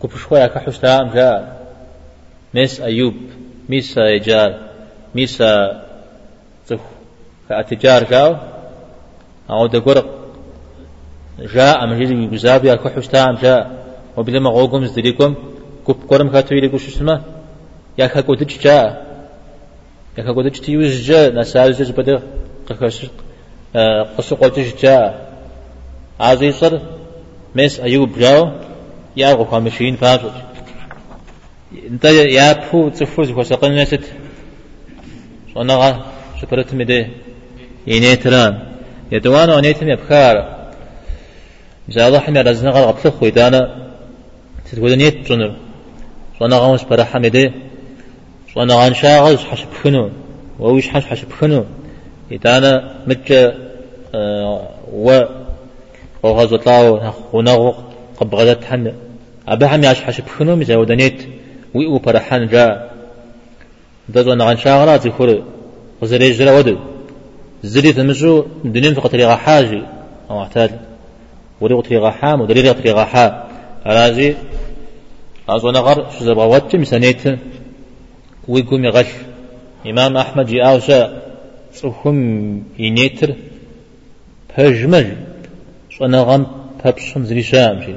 كوب 0.01 0.11
شوية 0.17 0.47
كحشتا 0.47 1.11
جاء 1.15 1.58
مس 2.55 2.81
أيوب 2.81 3.15
ميسا 3.69 4.03
إيجار 4.03 4.61
ميسا 5.15 5.83
تخ 6.67 6.81
كأتجار 7.49 8.03
كاو 8.03 8.37
أو 9.51 9.67
دقرق 9.67 10.07
جاء 11.55 11.95
جيزي 11.95 12.27
بزاب 12.27 12.65
يا 12.65 12.75
كحشتام 12.75 13.35
جاء. 13.35 13.79
وبلما 14.17 14.51
غوغم 14.51 14.85
زدريكم 14.87 15.35
كوب 15.85 15.97
كورم 16.09 16.29
يلقوا 16.53 16.79
شو 16.79 16.89
اسمه 16.89 17.23
يا 17.99 18.07
كاكودج 18.07 18.59
جاء. 18.59 18.85
يا 20.19 20.23
كاكودج 20.23 20.61
تيوز 20.61 21.01
جاء. 21.09 21.35
نسال 21.35 21.75
جاء 21.75 21.91
بدأ 21.91 22.23
قشق 22.81 23.11
قصو 24.19 24.37
قوتش 24.37 24.83
جاء. 24.83 25.33
عزيز 26.21 26.55
صر. 26.55 26.81
مس 27.55 27.81
أيوب 27.81 28.19
جاو 28.19 28.53
يا 29.17 29.33
غو 29.33 29.45
خامشين 29.45 29.97
فاجر 29.97 30.33
انت 31.73 32.05
يا 32.05 32.53
بو 32.53 32.89
تفوز 32.89 33.31
وسقن 33.31 33.75
نست 33.77 34.05
صنعا 35.55 35.91
شكرت 36.41 36.75
مدي 36.75 37.07
ينيتران 37.87 38.55
يدوان 39.13 39.51
ونيتم 39.51 39.89
يبخار 39.89 40.35
زالح 41.89 42.29
من 42.29 42.39
رزنا 42.39 42.71
غطل 42.71 43.11
خويدانا 43.11 43.91
تتقول 44.67 44.97
نيت 44.97 45.29
جنر 45.29 45.53
صنعا 46.41 46.67
وش 46.73 46.85
برحة 46.85 47.19
مدي 47.19 47.53
صنعا 48.55 48.93
شاغل 48.93 49.39
حشب 49.39 49.73
خنو 49.83 50.11
ووش 50.59 50.89
حش 50.89 51.05
حشب 51.07 51.31
خنو 51.33 51.65
يدانا 52.31 52.73
مجا 53.07 53.43
و 54.93 55.09
وغزطاو 56.23 57.13
ونغو 57.33 57.75
قبغدت 58.21 58.65
حن 58.65 58.93
أبا 59.49 59.67
هم 59.77 59.83
يعش 59.85 60.01
حشب 60.01 60.27
خنو 60.29 60.57
مزاودنيت 60.57 61.38
ويقو 61.75 61.99
برحان 61.99 62.47
جاء 62.47 62.71
دزو 64.09 64.35
نغان 64.35 64.57
شاغرات 64.57 65.07
يخور 65.07 65.31
وزري 66.01 66.31
جرا 66.39 66.53
ودو 66.59 66.77
زري 67.63 67.93
تمشو 67.93 68.45
دنيم 68.65 68.95
فقط 68.95 69.15
ريغا 69.15 69.37
حاجي 69.37 69.83
أو 70.31 70.43
احتاج 70.43 70.71
وريغ 71.61 71.81
تريغا 71.81 72.11
حام 72.11 72.41
ودريغ 72.41 72.73
تريغا 72.73 73.05
حام 73.05 73.33
راجي 73.87 74.35
أزو 75.49 75.71
نغر 75.71 75.99
شو 76.13 76.25
زربا 76.25 76.45
واتش 76.45 76.75
مسانيت 76.75 77.23
ويقوم 78.49 78.85
يغش 78.85 79.11
إمام 79.91 80.17
أحمد 80.17 80.47
جي 80.47 80.59
أوشا 80.63 81.01
صحهم 81.81 82.19
ينيتر 82.79 83.31
بجمج 84.51 85.07
شو 85.95 86.05
نغم 86.15 86.43
ببشم 86.85 87.23
زري 87.29 87.43
شام 87.51 87.77
شي 87.85 87.95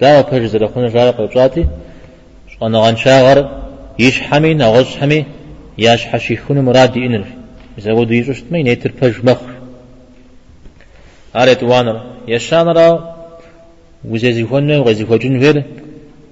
داو 0.00 0.22
بج 0.28 0.44
زرخون 0.52 0.86
جارق 0.94 1.20
وجاتي 1.20 1.62
شو 1.62 1.68
نغان 2.62 2.96
شاغر 2.96 3.38
يش 3.98 4.20
حمي 4.20 4.54
نغش 4.54 4.96
حمي 4.96 5.24
ياش 5.78 6.02
حشي 6.06 6.36
خون 6.36 6.58
مراد 6.66 6.96
إنر 6.96 7.24
إذا 7.78 7.92
ودو 7.92 8.14
يجوشت 8.14 8.44
ما 8.50 8.58
ينيتر 8.58 8.92
بج 9.02 9.16
مخ 9.24 9.40
أريد 11.36 11.62
وانر 11.62 11.96
يشان 12.28 12.68
را 12.68 12.88
وزيزي 14.10 14.44
خون 14.50 14.70
وغزي 14.80 15.04
خجن 15.10 15.34
فير 15.40 15.56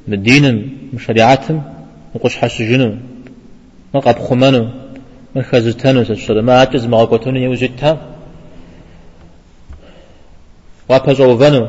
مدينم 0.08 0.56
مشريعاتم 0.94 1.58
وقش 2.14 2.36
حش 2.36 2.62
جنو 2.70 2.90
ما 3.94 4.00
قب 4.00 4.18
خمانو 4.26 4.64
ما 5.34 5.42
خزتانو 5.42 6.02
تشتر 6.08 6.36
ما 6.48 6.54
عجز 6.60 6.84
ما 6.92 6.98
قوتونو 7.10 7.38
يوجدتها 7.46 7.92
وابزو 10.88 11.38
فنو 11.40 11.64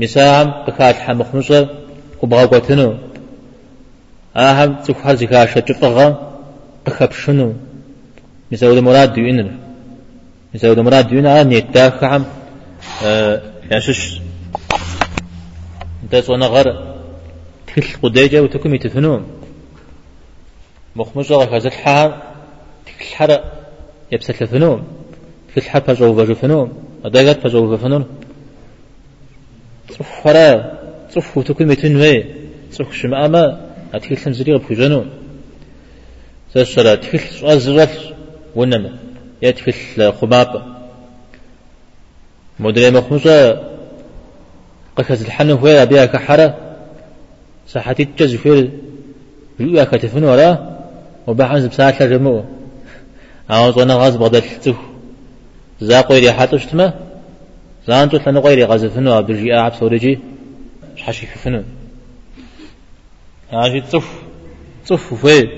مساهم 0.00 0.48
بكات 0.66 0.96
حمخنوصر 1.04 1.64
وبغاقوتنو 2.22 2.88
أهم 4.36 4.76
تكحر 4.84 5.14
زكاة 5.14 5.46
شجفغا 5.46 6.36
بخبشنو 6.86 7.52
مساود 8.52 8.78
مراد 8.78 9.12
دينر 9.12 9.50
مساود 10.54 10.78
مراد 10.78 11.08
دينر 11.08 11.28
آه 11.28 11.42
نيتاك 11.42 12.04
عم. 12.04 12.24
آه 13.04 13.42
ياشش 13.70 14.20
انت 16.02 16.16
صونا 16.16 16.46
غر 16.46 16.96
تكل 17.66 17.86
قديجة 18.02 18.42
وتكم 18.42 18.74
يتثنون 18.74 19.26
مخمجة 20.96 21.34
غازت 21.34 21.72
حار. 21.72 22.22
تكل 22.86 23.04
حر 23.14 23.40
يبسل 24.12 24.46
فنون 24.46 24.86
تكل 25.48 25.62
حر 25.70 25.80
بجو 25.80 26.12
بجو 26.14 26.34
فنون 26.34 26.72
أداغت 27.04 27.46
بجو 33.98 34.58
بفنون 34.58 35.10
صف 36.54 36.74
فرا 36.74 36.96
صف 36.96 36.96
وتكل 36.96 36.96
متنوي 36.96 36.96
صف 36.96 36.96
شمعما 36.96 36.96
أتكل 36.96 36.96
تمزريغ 36.96 36.96
بخجنو 36.96 36.96
تسرى 36.96 36.96
تكل 36.96 37.46
أزرف 37.46 38.12
ونما 38.56 38.92
يتكل 39.42 40.12
خباب 40.12 40.76
مدري 42.60 42.90
مخمسة 42.90 43.62
قكز 44.96 45.22
الحن 45.22 45.50
هو 45.50 45.66
أبيها 45.66 46.06
كحرة 46.06 46.56
صحتي 47.68 48.04
تجز 48.04 48.34
في 48.34 48.70
رؤيا 49.60 49.84
كتفن 49.84 50.24
ورا 50.24 50.76
وبعد 51.26 51.62
بساعة 51.62 51.96
الرمو 52.00 52.44
أو 53.50 53.72
صنا 53.72 53.94
غاز 53.94 54.16
بغداد 54.16 54.42
تف 54.62 54.76
زاقوي 55.80 56.18
ري 56.18 56.32
حاتو 56.32 56.58
شتما. 56.58 56.94
زانتو 57.86 58.18
لنا 58.26 58.40
غيري 58.40 58.64
غازفنو 58.64 59.12
عبد 59.12 59.30
الجي 59.30 59.54
أعب 59.54 59.74
سورجي. 59.74 60.18
حشي 60.96 61.26
فنو 61.26 61.62
عاشي 63.52 63.80
تف 63.80 64.08
تف 64.86 65.14
في 65.14 65.48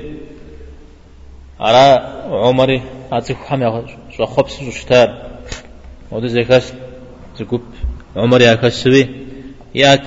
على 1.60 2.12
عمري 2.30 2.82
أتف 3.12 3.36
حمي 3.36 3.84
شو 4.16 4.26
خبز 4.26 4.52
شو 4.52 4.70
شتار 4.70 5.08
ودو 6.10 6.26
زكاس 6.26 6.72
زكوب 7.38 7.62
عمري 8.16 8.52
أكاس 8.52 8.82
سوي. 8.82 9.08
يات 9.74 10.06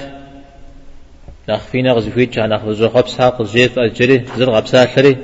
نخفينا 1.49 1.93
غزفيت 1.93 2.33
جانا 2.33 2.57
خبز 2.57 2.83
خبز 2.83 3.17
حق 3.17 3.41
زيت 3.43 3.77
أجري. 3.77 4.25
زر 4.37 4.49
غبسا 4.51 4.85
ثري 4.85 5.17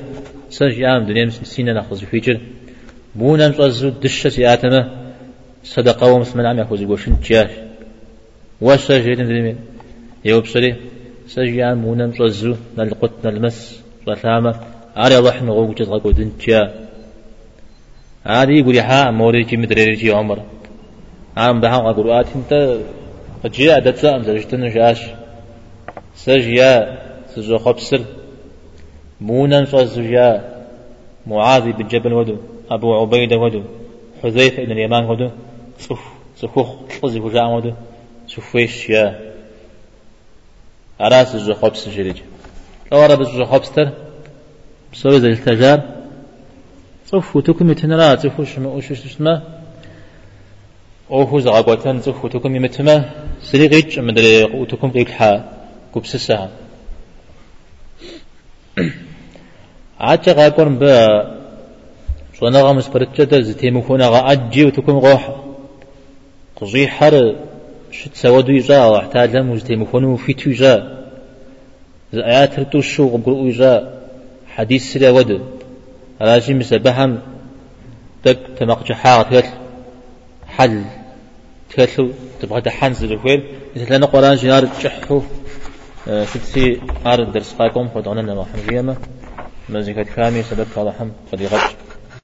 سنج 0.49 0.77
يام 0.77 1.05
دنيا 1.05 1.25
مسينا 1.25 1.73
نخبز 1.73 2.03
فيجر 2.03 2.39
مونا 3.15 3.49
مصزو 3.49 3.89
دشة 3.89 4.29
سياتنا. 4.29 4.81
صدقة 5.63 6.11
ومسمن 6.11 6.45
عم 6.45 6.59
يخوز 6.59 6.81
يقوشن 6.81 7.15
جاش 7.23 7.49
واسا 8.61 8.99
جيتن 8.99 9.25
دنيا؟ 9.25 9.55
يوبسري 10.25 10.75
سجيان 11.27 11.77
مونم 11.77 12.11
صزو 12.19 12.55
نلقط 12.77 13.13
نلمس 13.25 13.83
صلاما 14.05 14.53
على 14.95 15.17
الله 15.19 15.43
نغو 15.43 15.73
جز 15.77 15.89
غو 15.89 16.11
دنجا 16.11 16.61
هذه 18.23 18.51
يقول 18.59 18.77
ها 18.77 19.11
موريجي 19.11 19.57
مدريجي 19.57 20.11
عمر. 20.11 20.39
عم 21.37 21.61
بها 21.61 21.77
قرؤات 21.91 22.27
انت 22.35 22.77
جاء 23.45 23.79
دتسا 23.79 24.19
زجتن 24.27 24.69
جاش. 24.75 25.01
سجيا 26.15 26.71
سجو 27.35 27.57
خبسر. 27.57 28.01
مونن 29.21 29.65
صزجا 29.65 30.29
معاذ 31.27 31.71
بن 31.71 31.87
جبل 31.87 32.13
ودو 32.13 32.37
أبو 32.71 32.95
عبيدة 33.01 33.37
ودو 33.37 33.61
حذيفة 34.23 34.63
بن 34.63 34.71
اليمان 34.71 35.03
ودو. 35.05 35.29
صف 35.79 36.03
صفوخ 36.35 36.69
قزي 37.01 37.19
وجاء 37.19 37.47
ودو. 37.55 37.73
صفويش 38.27 38.89
يا 38.89 39.05
أراس 41.01 41.35
الزو 41.35 41.53
خبس 41.53 41.89
جريج 41.89 42.17
لو 42.91 43.05
أرى 43.05 43.15
بالزو 43.15 43.45
خبستر 43.45 43.87
بسوي 44.93 45.19
زي 45.19 45.29
التجار 45.29 45.79
صفو 47.05 47.39
تكمي 47.39 47.73
تنرا 47.75 48.15
صفو 48.15 48.43
شما 48.43 48.69
وش 48.69 48.93
شما 48.93 49.33
أوهو 51.11 51.39
زغاقوتان 51.39 52.01
صفو 52.01 52.27
تكمي 52.27 52.59
متما 52.59 52.95
سريغيج 53.41 53.99
مدري 53.99 54.43
وتكم 54.43 54.91
قيل 54.91 55.07
حا 55.07 55.31
كبسسها 55.95 56.49
عاجة 59.99 60.31
غاقون 60.31 60.77
با 60.79 60.93
شوانا 62.39 62.61
غامس 62.61 62.87
برتشتا 62.87 63.41
زتيمو 63.41 63.81
خونا 63.81 64.07
غا 64.07 64.31
أجي 64.31 64.65
وتكم 64.65 64.97
غوح 64.97 65.35
قضي 66.55 66.87
حر 66.87 67.35
شت 67.91 68.15
سودو 68.15 68.51
يجا 68.51 68.85
واحتاج 68.85 69.35
لهم 69.35 69.49
وزتيمو 69.49 70.15
في 70.15 70.33
تيجا 70.33 70.73
آيات 72.13 72.59
رتو 72.59 72.81
شو 72.81 73.09
قبرو 73.09 73.45
يجا 73.47 73.73
حديث 74.47 74.93
سلا 74.93 75.09
ود. 75.09 75.41
راجي 76.21 76.53
مسبهم 76.53 77.19
تك 78.23 78.39
تمقج 78.57 78.91
حاغ 78.91 79.21
تكتل 79.23 79.47
حل 80.47 80.83
تكتلو 81.69 82.09
تبغى 82.41 82.61
تحنز 82.61 83.03
الويل 83.03 83.43
مثل 83.75 83.93
أنا 83.93 84.05
قرآن 84.05 84.35
جنار 84.35 84.65
تشحو 84.65 85.21
ستسي 86.07 86.81
عارض 87.05 87.31
درس 87.31 87.53
قاكم 87.53 87.87
فدعونا 87.87 88.33
محمد 88.33 88.71
يما 88.71 88.95
مزيكا 89.69 90.03
كامي 90.03 90.43
سبب 90.43 90.67
الله 90.77 91.11
قد 91.31 91.41
يغج 91.41 91.86